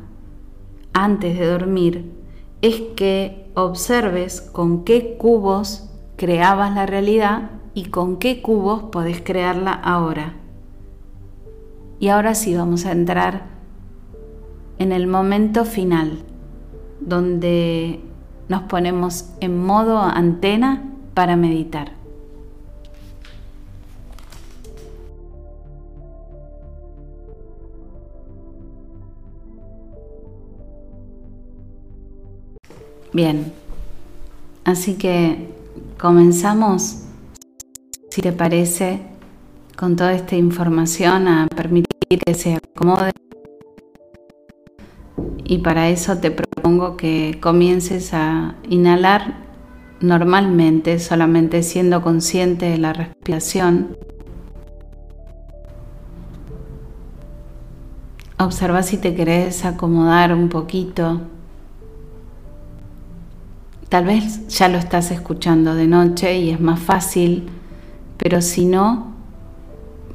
antes 0.93 1.38
de 1.38 1.47
dormir, 1.47 2.12
es 2.62 2.80
que 2.97 3.51
observes 3.55 4.41
con 4.41 4.84
qué 4.84 5.16
cubos 5.16 5.91
creabas 6.16 6.74
la 6.74 6.86
realidad 6.86 7.51
y 7.74 7.86
con 7.86 8.18
qué 8.18 8.43
cubos 8.43 8.84
podés 8.84 9.20
crearla 9.22 9.72
ahora. 9.72 10.34
Y 11.99 12.09
ahora 12.09 12.34
sí 12.34 12.55
vamos 12.55 12.86
a 12.86 12.93
entrar 12.93 13.45
en 14.78 14.93
el 14.93 15.07
momento 15.07 15.64
final, 15.64 16.18
donde 17.01 18.01
nos 18.49 18.62
ponemos 18.62 19.30
en 19.41 19.62
modo 19.64 19.99
antena 19.99 20.82
para 21.14 21.36
meditar. 21.36 21.99
Bien, 33.12 33.52
así 34.64 34.94
que 34.94 35.48
comenzamos, 35.98 37.02
si 38.08 38.22
te 38.22 38.32
parece, 38.32 39.00
con 39.76 39.96
toda 39.96 40.12
esta 40.12 40.36
información 40.36 41.26
a 41.26 41.48
permitir 41.48 42.20
que 42.24 42.34
se 42.34 42.54
acomode. 42.54 43.11
Y 45.42 45.58
para 45.58 45.88
eso 45.88 46.18
te 46.18 46.30
propongo 46.30 46.96
que 46.96 47.38
comiences 47.40 48.14
a 48.14 48.54
inhalar 48.68 49.38
normalmente, 50.00 51.00
solamente 51.00 51.64
siendo 51.64 52.02
consciente 52.02 52.66
de 52.66 52.78
la 52.78 52.92
respiración. 52.92 53.96
Observa 58.38 58.84
si 58.84 58.98
te 58.98 59.16
querés 59.16 59.64
acomodar 59.64 60.32
un 60.32 60.48
poquito 60.48 61.20
Tal 63.91 64.05
vez 64.05 64.47
ya 64.47 64.68
lo 64.68 64.78
estás 64.78 65.11
escuchando 65.11 65.74
de 65.74 65.88
noche 65.88 66.38
y 66.38 66.51
es 66.51 66.61
más 66.61 66.78
fácil, 66.78 67.49
pero 68.18 68.41
si 68.41 68.64
no, 68.64 69.14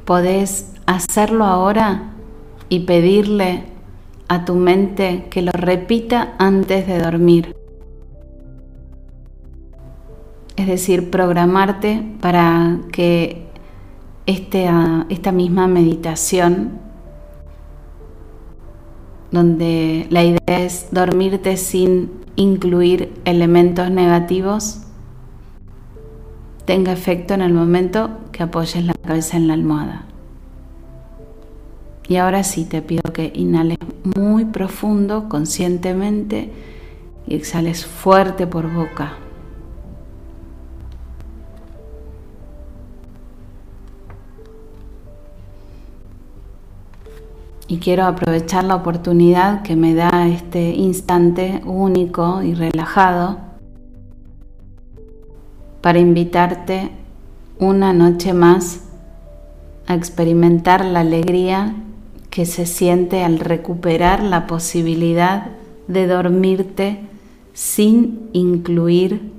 podés 0.06 0.72
hacerlo 0.86 1.44
ahora 1.44 2.14
y 2.70 2.80
pedirle 2.80 3.64
a 4.28 4.46
tu 4.46 4.54
mente 4.54 5.26
que 5.28 5.42
lo 5.42 5.52
repita 5.52 6.36
antes 6.38 6.86
de 6.86 6.98
dormir. 6.98 7.54
Es 10.56 10.66
decir, 10.66 11.10
programarte 11.10 12.02
para 12.22 12.78
que 12.90 13.46
este, 14.24 14.68
ah, 14.68 15.04
esta 15.10 15.32
misma 15.32 15.66
meditación, 15.66 16.80
donde 19.30 20.06
la 20.08 20.24
idea 20.24 20.60
es 20.60 20.88
dormirte 20.92 21.58
sin 21.58 22.24
incluir 22.36 23.12
elementos 23.24 23.90
negativos 23.90 24.82
tenga 26.66 26.92
efecto 26.92 27.34
en 27.34 27.42
el 27.42 27.52
momento 27.52 28.10
que 28.32 28.42
apoyes 28.42 28.84
la 28.84 28.94
cabeza 28.94 29.36
en 29.36 29.48
la 29.48 29.54
almohada. 29.54 30.04
Y 32.08 32.16
ahora 32.16 32.44
sí 32.44 32.64
te 32.64 32.82
pido 32.82 33.12
que 33.12 33.32
inhales 33.34 33.78
muy 34.16 34.44
profundo, 34.44 35.28
conscientemente, 35.28 36.50
y 37.26 37.34
exhales 37.34 37.84
fuerte 37.84 38.46
por 38.46 38.72
boca. 38.72 39.14
Y 47.68 47.78
quiero 47.78 48.04
aprovechar 48.04 48.64
la 48.64 48.76
oportunidad 48.76 49.62
que 49.62 49.74
me 49.74 49.94
da 49.94 50.28
este 50.28 50.70
instante 50.70 51.62
único 51.64 52.42
y 52.42 52.54
relajado 52.54 53.38
para 55.80 55.98
invitarte 55.98 56.90
una 57.58 57.92
noche 57.92 58.32
más 58.32 58.82
a 59.86 59.94
experimentar 59.94 60.84
la 60.84 61.00
alegría 61.00 61.74
que 62.30 62.46
se 62.46 62.66
siente 62.66 63.24
al 63.24 63.38
recuperar 63.40 64.22
la 64.22 64.46
posibilidad 64.46 65.48
de 65.88 66.06
dormirte 66.06 67.00
sin 67.52 68.28
incluir 68.32 69.32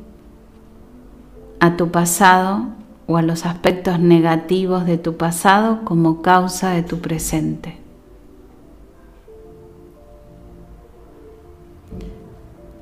a 1.59 1.78
tu 1.78 1.91
pasado 1.91 2.65
o 3.07 3.17
a 3.17 3.21
los 3.21 3.45
aspectos 3.45 3.99
negativos 3.99 4.86
de 4.86 4.97
tu 4.97 5.15
pasado 5.15 5.82
como 5.86 6.21
causa 6.21 6.71
de 6.71 6.84
tu 6.84 6.99
presente. 6.99 7.86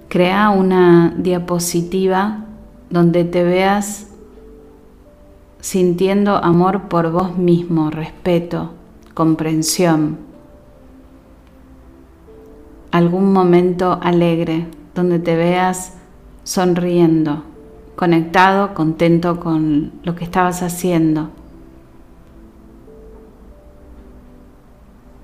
Crea 0.08 0.50
una 0.50 1.14
diapositiva 1.18 2.46
donde 2.90 3.26
te 3.26 3.44
veas 3.44 4.08
sintiendo 5.60 6.36
amor 6.36 6.84
por 6.90 7.12
vos 7.12 7.38
mismo, 7.38 7.90
respeto, 7.90 8.74
comprensión. 9.16 10.20
Algún 12.92 13.34
momento 13.34 14.00
alegre 14.02 14.68
donde 14.94 15.20
te 15.20 15.36
veas 15.36 15.98
sonriendo, 16.44 17.44
conectado, 17.96 18.74
contento 18.74 19.40
con 19.40 19.92
lo 20.04 20.16
que 20.16 20.24
estabas 20.24 20.62
haciendo. 20.62 21.30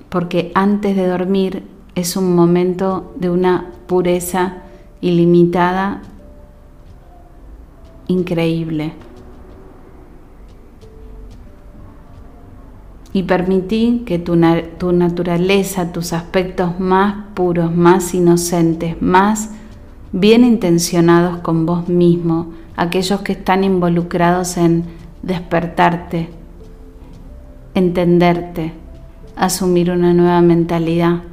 Porque 0.10 0.52
antes 0.56 0.96
de 0.96 1.08
dormir 1.08 1.64
es 1.94 2.18
un 2.18 2.36
momento 2.36 3.14
de 3.16 3.30
una 3.30 3.72
pureza 3.88 4.64
ilimitada, 5.02 6.02
increíble. 8.08 8.94
Y 13.14 13.24
permití 13.24 14.04
que 14.06 14.20
tu, 14.20 14.40
tu, 14.78 14.94
naturaleza, 14.94 15.92
tus 15.92 16.14
aspectos 16.14 16.80
más 16.80 17.26
puros, 17.34 17.76
más 17.76 18.14
inocentes, 18.14 19.02
más 19.02 19.50
bien 20.14 20.46
intencionados 20.46 21.40
con 21.40 21.66
vos 21.66 21.90
mismo, 21.90 22.52
aquellos 22.78 23.22
que 23.22 23.34
están 23.34 23.66
involucrados 23.66 24.56
en 24.56 24.86
despertarte, 25.24 26.30
entenderte, 27.74 28.74
asumir 29.36 29.92
una 29.92 30.14
nueva 30.14 30.42
mentalidad, 30.42 31.24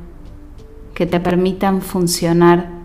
que 0.95 1.07
te 1.07 1.21
permitan 1.21 1.81
funcionar 1.81 2.78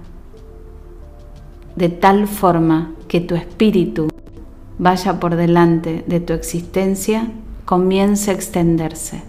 de 1.75 1.89
tal 1.89 2.27
forma 2.27 2.93
que 3.07 3.21
tu 3.21 3.35
espíritu 3.35 4.07
vaya 4.77 5.19
por 5.19 5.35
delante 5.35 6.03
de 6.07 6.19
tu 6.19 6.33
existencia, 6.33 7.31
comience 7.65 8.31
a 8.31 8.33
extenderse. 8.33 9.23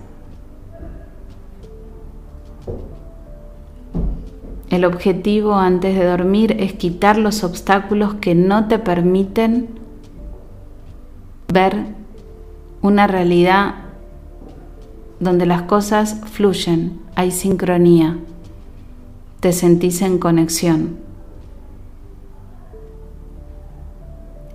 El 4.70 4.84
objetivo 4.84 5.54
antes 5.54 5.96
de 5.96 6.04
dormir 6.04 6.56
es 6.58 6.72
quitar 6.72 7.16
los 7.16 7.44
obstáculos 7.44 8.14
que 8.14 8.34
no 8.34 8.66
te 8.66 8.78
permiten 8.78 9.68
ver 11.52 11.76
una 12.82 13.06
realidad 13.06 13.76
donde 15.20 15.46
las 15.46 15.62
cosas 15.62 16.20
fluyen, 16.32 17.00
hay 17.14 17.30
sincronía, 17.30 18.18
te 19.40 19.52
sentís 19.52 20.02
en 20.02 20.18
conexión. 20.18 20.96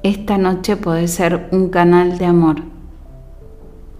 Esta 0.09 0.39
noche 0.39 0.75
puede 0.75 1.07
ser 1.07 1.49
un 1.51 1.69
canal 1.69 2.17
de 2.17 2.25
amor, 2.25 2.63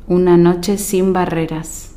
una 0.07 0.38
noche 0.38 0.80
sin 0.80 1.14
barreras. 1.14 1.93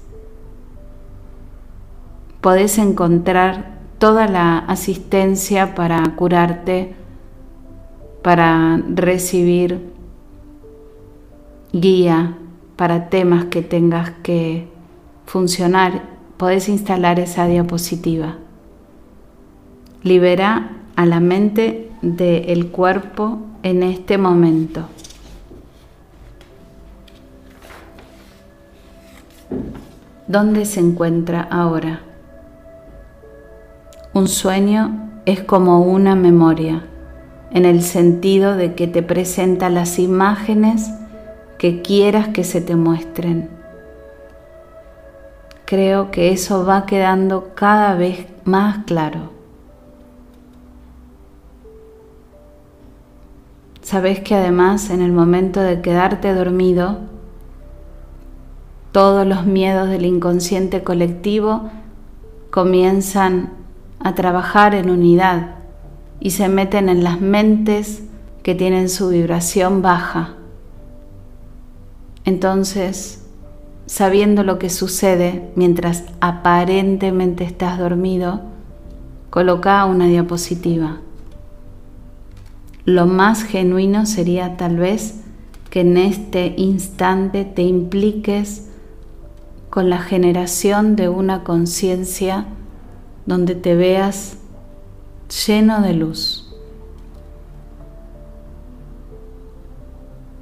Podés 2.42 2.76
encontrar 2.76 3.78
toda 3.96 4.28
la 4.28 4.58
asistencia 4.58 5.74
para 5.74 6.04
curarte, 6.14 6.94
para 8.20 8.82
recibir 8.86 9.94
guía 11.72 12.36
para 12.76 13.08
temas 13.08 13.46
que 13.46 13.62
tengas 13.62 14.10
que 14.22 14.68
funcionar. 15.24 16.02
Podés 16.36 16.68
instalar 16.68 17.18
esa 17.18 17.46
diapositiva. 17.46 18.36
Libera 20.02 20.70
a 20.96 21.06
la 21.06 21.20
mente 21.20 21.90
del 22.02 22.66
cuerpo 22.66 23.38
en 23.62 23.82
este 23.82 24.18
momento. 24.18 24.88
¿Dónde 30.26 30.64
se 30.64 30.80
encuentra 30.80 31.42
ahora? 31.50 32.00
Un 34.14 34.28
sueño 34.28 35.10
es 35.26 35.42
como 35.42 35.82
una 35.82 36.14
memoria, 36.14 36.84
en 37.50 37.64
el 37.64 37.82
sentido 37.82 38.56
de 38.56 38.74
que 38.74 38.86
te 38.86 39.02
presenta 39.02 39.68
las 39.68 39.98
imágenes 39.98 40.90
que 41.58 41.82
quieras 41.82 42.28
que 42.28 42.44
se 42.44 42.60
te 42.60 42.76
muestren. 42.76 43.48
Creo 45.64 46.10
que 46.10 46.32
eso 46.32 46.66
va 46.66 46.86
quedando 46.86 47.52
cada 47.54 47.94
vez 47.94 48.26
más 48.44 48.84
claro. 48.84 49.41
Sabes 53.82 54.20
que 54.20 54.36
además 54.36 54.90
en 54.90 55.02
el 55.02 55.10
momento 55.10 55.60
de 55.60 55.80
quedarte 55.80 56.32
dormido, 56.32 56.98
todos 58.92 59.26
los 59.26 59.44
miedos 59.44 59.88
del 59.88 60.04
inconsciente 60.04 60.84
colectivo 60.84 61.68
comienzan 62.50 63.50
a 63.98 64.14
trabajar 64.14 64.76
en 64.76 64.88
unidad 64.88 65.56
y 66.20 66.30
se 66.30 66.48
meten 66.48 66.88
en 66.88 67.02
las 67.02 67.20
mentes 67.20 68.04
que 68.44 68.54
tienen 68.54 68.88
su 68.88 69.08
vibración 69.08 69.82
baja. 69.82 70.36
Entonces, 72.24 73.26
sabiendo 73.86 74.44
lo 74.44 74.60
que 74.60 74.70
sucede 74.70 75.50
mientras 75.56 76.04
aparentemente 76.20 77.42
estás 77.42 77.80
dormido, 77.80 78.42
coloca 79.30 79.84
una 79.86 80.06
diapositiva 80.06 81.00
lo 82.84 83.06
más 83.06 83.44
genuino 83.44 84.06
sería 84.06 84.56
tal 84.56 84.76
vez 84.76 85.20
que 85.70 85.80
en 85.80 85.96
este 85.96 86.54
instante 86.56 87.44
te 87.44 87.62
impliques 87.62 88.68
con 89.70 89.88
la 89.88 89.98
generación 89.98 90.96
de 90.96 91.08
una 91.08 91.44
conciencia 91.44 92.46
donde 93.24 93.54
te 93.54 93.74
veas 93.74 94.36
lleno 95.46 95.80
de 95.80 95.94
luz. 95.94 96.48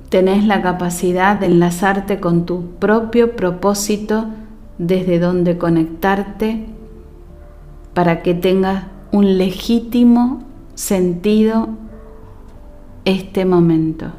Tenés 0.08 0.44
la 0.44 0.62
capacidad 0.62 1.38
de 1.38 1.46
enlazarte 1.46 2.18
con 2.18 2.44
tu 2.44 2.72
propio 2.80 3.36
propósito 3.36 4.26
desde 4.78 5.20
donde 5.20 5.58
conectarte 5.58 6.66
para 7.94 8.22
que 8.22 8.34
tengas 8.34 8.86
un 9.12 9.38
legítimo 9.38 10.42
sentido 10.74 11.68
este 13.04 13.44
momento. 13.44 14.12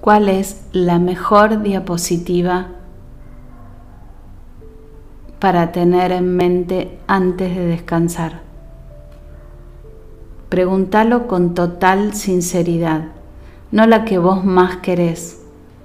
¿Cuál 0.00 0.28
es 0.28 0.62
la 0.72 0.98
mejor 0.98 1.62
diapositiva 1.62 2.68
para 5.38 5.72
tener 5.72 6.10
en 6.10 6.36
mente 6.36 6.98
antes 7.06 7.54
de 7.54 7.66
descansar? 7.66 8.40
Pregúntalo 10.48 11.28
con 11.28 11.54
total 11.54 12.14
sinceridad, 12.14 13.08
no 13.70 13.86
la 13.86 14.04
que 14.04 14.18
vos 14.18 14.44
más 14.44 14.78
querés. 14.78 15.40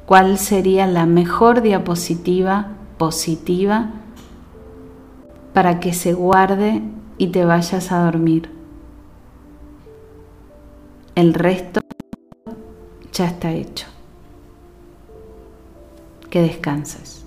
¿Cuál 0.06 0.38
sería 0.38 0.88
la 0.88 1.06
mejor 1.06 1.62
diapositiva 1.62 2.70
positiva 2.98 3.92
para 5.56 5.80
que 5.80 5.94
se 5.94 6.12
guarde 6.12 6.82
y 7.18 7.28
te 7.28 7.46
vayas 7.46 7.94
a 7.94 8.04
dormir? 8.04 8.52
El 11.16 11.34
resto 11.34 11.80
ya 13.14 13.28
está 13.28 13.54
hecho. 13.54 13.88
Que 16.30 16.42
descanses. 16.42 17.25